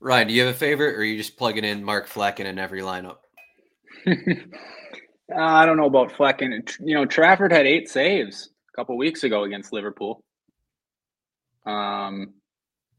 [0.00, 2.58] Ryan, do you have a favorite or are you just plugging in Mark Flekken in
[2.58, 3.18] every lineup?
[5.32, 6.70] Uh, I don't know about Flekken.
[6.80, 10.22] You know, Trafford had eight saves a couple weeks ago against Liverpool.
[11.66, 12.34] Um,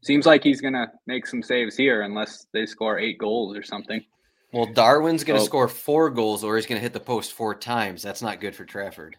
[0.06, 3.64] Seems like he's going to make some saves here unless they score eight goals or
[3.64, 4.04] something.
[4.52, 5.46] Well, Darwin's going to oh.
[5.46, 8.04] score four goals or he's going to hit the post four times.
[8.04, 9.16] That's not good for Trafford.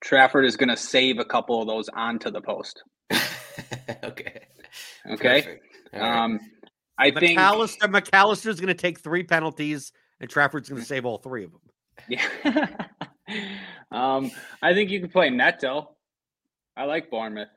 [0.00, 2.82] Trafford is going to save a couple of those onto the post.
[4.02, 4.46] okay.
[5.10, 5.58] Okay.
[5.92, 6.40] Um,
[6.98, 10.80] I Mac Allister, think Mac Allister is going to take three penalties, and Trafford's going
[10.80, 11.60] to save all three of them.
[12.08, 12.66] Yeah.
[13.92, 14.30] um,
[14.62, 15.94] I think you can play Neto.
[16.78, 17.48] I like Bournemouth.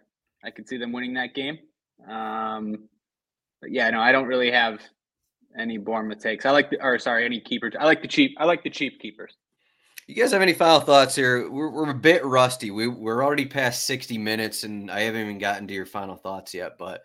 [0.45, 1.59] I could see them winning that game.
[2.07, 2.87] Um,
[3.61, 4.79] but yeah, no, I don't really have
[5.57, 6.45] any Bournemouth takes.
[6.45, 7.73] I like the, or sorry, any keepers.
[7.79, 8.35] I like the cheap.
[8.39, 9.33] I like the cheap keepers.
[10.07, 11.49] You guys have any final thoughts here?
[11.49, 12.69] We're, we're a bit rusty.
[12.69, 16.53] We, we're already past 60 minutes, and I haven't even gotten to your final thoughts
[16.53, 16.73] yet.
[16.77, 17.03] But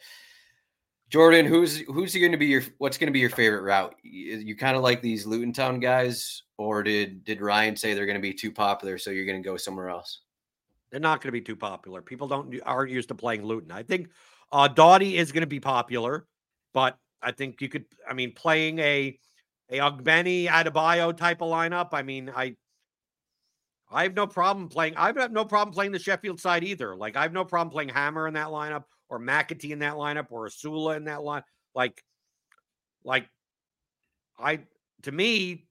[1.08, 3.94] Jordan, who's who's going to be your what's going to be your favorite route?
[4.02, 8.06] You, you kind of like these Luton Town guys, or did did Ryan say they're
[8.06, 10.20] going to be too popular, so you're going to go somewhere else?
[10.90, 12.02] They're not going to be too popular.
[12.02, 13.70] People don't aren't used to playing Luton.
[13.70, 14.08] I think
[14.52, 14.68] uh,
[15.00, 16.26] is going to be popular,
[16.74, 17.84] but I think you could.
[18.08, 19.18] I mean, playing a
[19.70, 21.90] a Ogbene Adebayo type of lineup.
[21.92, 22.56] I mean, I
[23.90, 24.96] I have no problem playing.
[24.96, 26.96] I have no problem playing the Sheffield side either.
[26.96, 30.26] Like I have no problem playing Hamer in that lineup, or McAtee in that lineup,
[30.30, 31.42] or Osula in that line.
[31.74, 32.02] Like,
[33.04, 33.28] like
[34.38, 34.60] I
[35.02, 35.66] to me,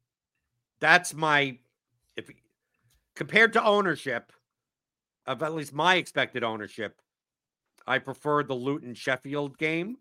[0.79, 1.57] that's my
[2.15, 2.29] if
[3.15, 4.31] compared to ownership
[5.29, 6.99] of at least my expected ownership,
[7.85, 9.97] I prefer the Luton Sheffield game.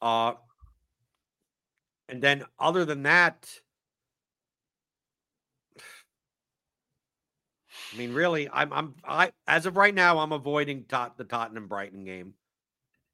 [0.00, 0.32] Uh,
[2.08, 3.48] and then other than that,
[7.92, 11.68] I mean, really, I'm I'm I as of right now, I'm avoiding tot, the Tottenham
[11.68, 12.34] Brighton game.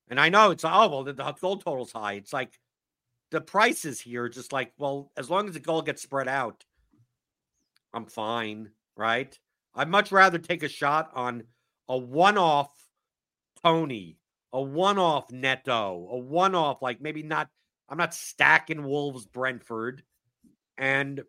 [0.08, 2.14] And I know it's oh well, the, the goal total's high.
[2.14, 2.58] It's like
[3.30, 6.64] the prices here, just like well, as long as the goal gets spread out,
[7.92, 9.38] I'm fine, right?
[9.78, 11.44] I'd much rather take a shot on
[11.88, 12.68] a one-off
[13.62, 14.18] Toney,
[14.52, 17.48] a one-off Neto, a one-off like maybe not.
[17.88, 20.02] I'm not stacking Wolves Brentford,
[20.76, 21.22] and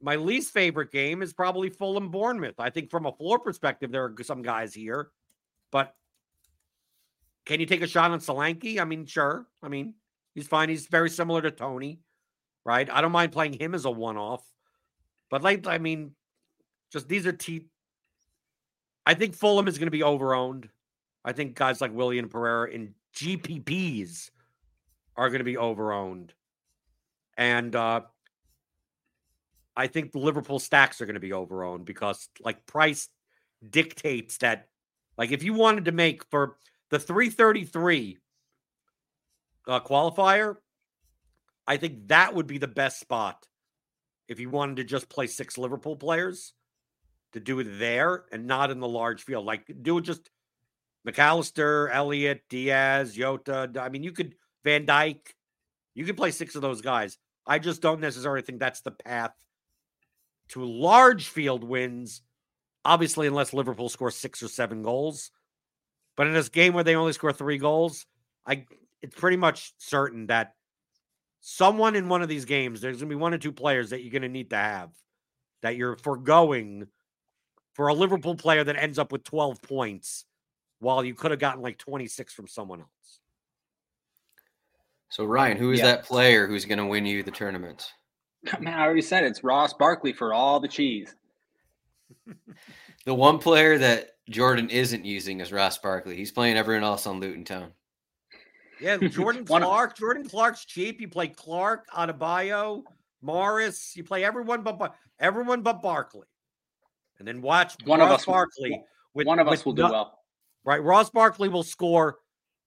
[0.00, 2.58] my least favorite game is probably Fulham Bournemouth.
[2.58, 5.10] I think from a floor perspective, there are some guys here,
[5.70, 5.94] but
[7.44, 8.80] can you take a shot on Solanke?
[8.80, 9.46] I mean, sure.
[9.62, 9.94] I mean,
[10.34, 10.70] he's fine.
[10.70, 12.00] He's very similar to Toney,
[12.64, 12.88] right?
[12.90, 14.42] I don't mind playing him as a one-off,
[15.30, 16.14] but like, I mean,
[16.92, 17.66] just these are T.
[19.06, 20.68] I think Fulham is going to be overowned.
[21.24, 24.30] I think guys like Willian Pereira in GPPs
[25.16, 26.30] are going to be overowned,
[27.36, 28.02] and uh,
[29.76, 33.08] I think the Liverpool stacks are going to be overowned because like price
[33.68, 34.68] dictates that
[35.16, 36.56] like if you wanted to make for
[36.90, 38.18] the 333
[39.66, 40.56] uh, qualifier,
[41.66, 43.46] I think that would be the best spot
[44.28, 46.52] if you wanted to just play six Liverpool players
[47.32, 49.44] to do it there and not in the large field.
[49.44, 50.30] Like do it just
[51.04, 53.70] Mac Allister, Elliott, Diaz, Jota.
[53.80, 55.18] I mean, you could Van Dijk.
[55.94, 57.18] You could play six of those guys.
[57.46, 59.32] I just don't necessarily think that's the path
[60.50, 62.22] to large field wins,
[62.84, 65.30] obviously, unless Liverpool scores six or seven goals.
[66.16, 68.06] But in this game where they only score three goals,
[68.46, 68.66] I
[69.00, 70.54] it's pretty much certain that
[71.40, 74.12] someone in one of these games, there's gonna be one or two players that you're
[74.12, 74.90] gonna need to have
[75.62, 76.86] that you're foregoing
[77.74, 80.24] for a Liverpool player that ends up with 12 points
[80.80, 83.20] while you could have gotten like 26 from someone else.
[85.08, 85.86] So Ryan, who is yeah.
[85.86, 87.92] that player who's going to win you the tournament?
[88.60, 89.28] Man, I already said it.
[89.28, 91.14] it's Ross Barkley for all the cheese.
[93.04, 96.16] the one player that Jordan isn't using is Ross Barkley.
[96.16, 97.72] He's playing everyone else on Luton Town.
[98.80, 99.96] Yeah, Jordan Clark.
[99.96, 101.00] Jordan Clark's cheap.
[101.00, 102.82] You play Clark, Adebayo,
[103.20, 103.94] Morris.
[103.96, 106.26] You play everyone but everyone but Barkley,
[107.22, 108.26] and then watch one Ross of us.
[108.26, 108.82] Barkley.
[109.14, 110.18] With, one of us will do well.
[110.64, 112.18] Right, Ross Barkley will score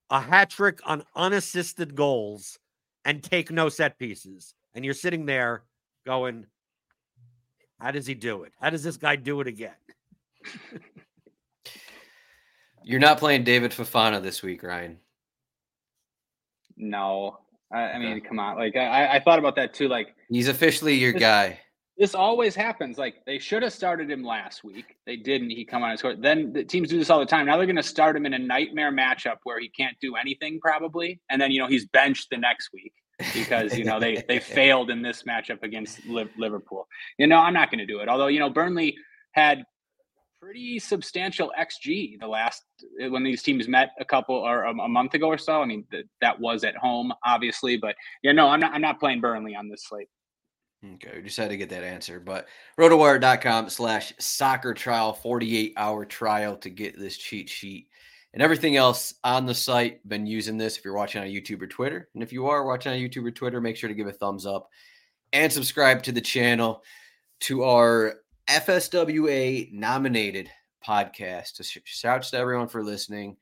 [0.09, 2.57] a hat trick on unassisted goals
[3.03, 5.63] and take no set pieces and you're sitting there
[6.05, 6.45] going,
[7.79, 8.53] how does he do it?
[8.61, 9.73] How does this guy do it again?
[12.83, 14.99] you're not playing David Fofana this week, Ryan.
[16.77, 17.39] No,
[17.71, 18.57] I, I mean, come on.
[18.57, 19.87] Like I, I thought about that too.
[19.87, 21.59] Like he's officially your this, guy.
[21.97, 22.97] This always happens.
[22.97, 24.97] Like they should have started him last week.
[25.05, 25.49] They didn't.
[25.49, 26.15] He come on and score.
[26.15, 27.45] Then the teams do this all the time.
[27.45, 30.59] Now they're going to start him in a nightmare matchup where he can't do anything
[30.59, 32.93] probably, and then you know he's benched the next week
[33.33, 36.87] because you know they they failed in this matchup against Liverpool.
[37.17, 38.09] You know, I'm not going to do it.
[38.09, 38.97] Although you know Burnley
[39.31, 39.63] had
[40.41, 42.61] pretty substantial xG the last
[43.01, 45.61] eh, when these teams met a couple or a, a month ago or so.
[45.61, 48.73] I mean th- that was at home, obviously, but yeah, no, I'm not.
[48.73, 50.09] I'm not playing Burnley on this slate.
[50.93, 52.19] Okay, we just had to get that answer.
[52.19, 52.47] But
[52.79, 57.87] rotowire.com slash soccer trial, 48 hour trial to get this cheat sheet
[58.33, 60.07] and everything else on the site.
[60.07, 62.09] Been using this if you're watching on YouTube or Twitter.
[62.13, 64.45] And if you are watching on YouTube or Twitter, make sure to give a thumbs
[64.45, 64.69] up
[65.33, 66.83] and subscribe to the channel
[67.41, 68.15] to our
[68.49, 70.49] FSWA nominated
[70.85, 71.61] podcast.
[71.85, 73.37] Shouts to everyone for listening.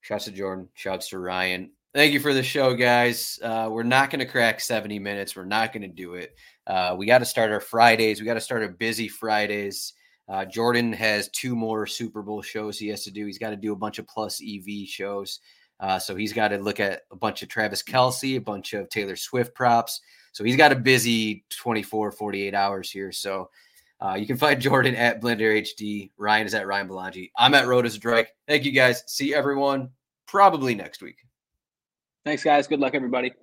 [0.00, 0.68] Shouts to Jordan.
[0.74, 1.70] Shouts to Ryan.
[1.94, 3.38] Thank you for the show, guys.
[3.40, 5.36] Uh, we're not going to crack 70 minutes.
[5.36, 6.34] We're not going to do it.
[6.66, 8.18] Uh, we got to start our Fridays.
[8.18, 9.92] We got to start our busy Fridays.
[10.28, 13.26] Uh, Jordan has two more Super Bowl shows he has to do.
[13.26, 15.38] He's got to do a bunch of plus EV shows.
[15.78, 18.88] Uh, so he's got to look at a bunch of Travis Kelce, a bunch of
[18.88, 20.00] Taylor Swift props.
[20.32, 23.12] So he's got a busy 24, 48 hours here.
[23.12, 23.50] So
[24.00, 26.10] uh, you can find Jordan at Blender HD.
[26.16, 27.28] Ryan is at Ryan Belongia.
[27.38, 28.26] I'm at Rodas Drake.
[28.48, 29.04] Thank you guys.
[29.06, 29.90] See everyone
[30.26, 31.18] probably next week.
[32.24, 32.66] Thanks, guys.
[32.66, 33.34] Good luck, everybody.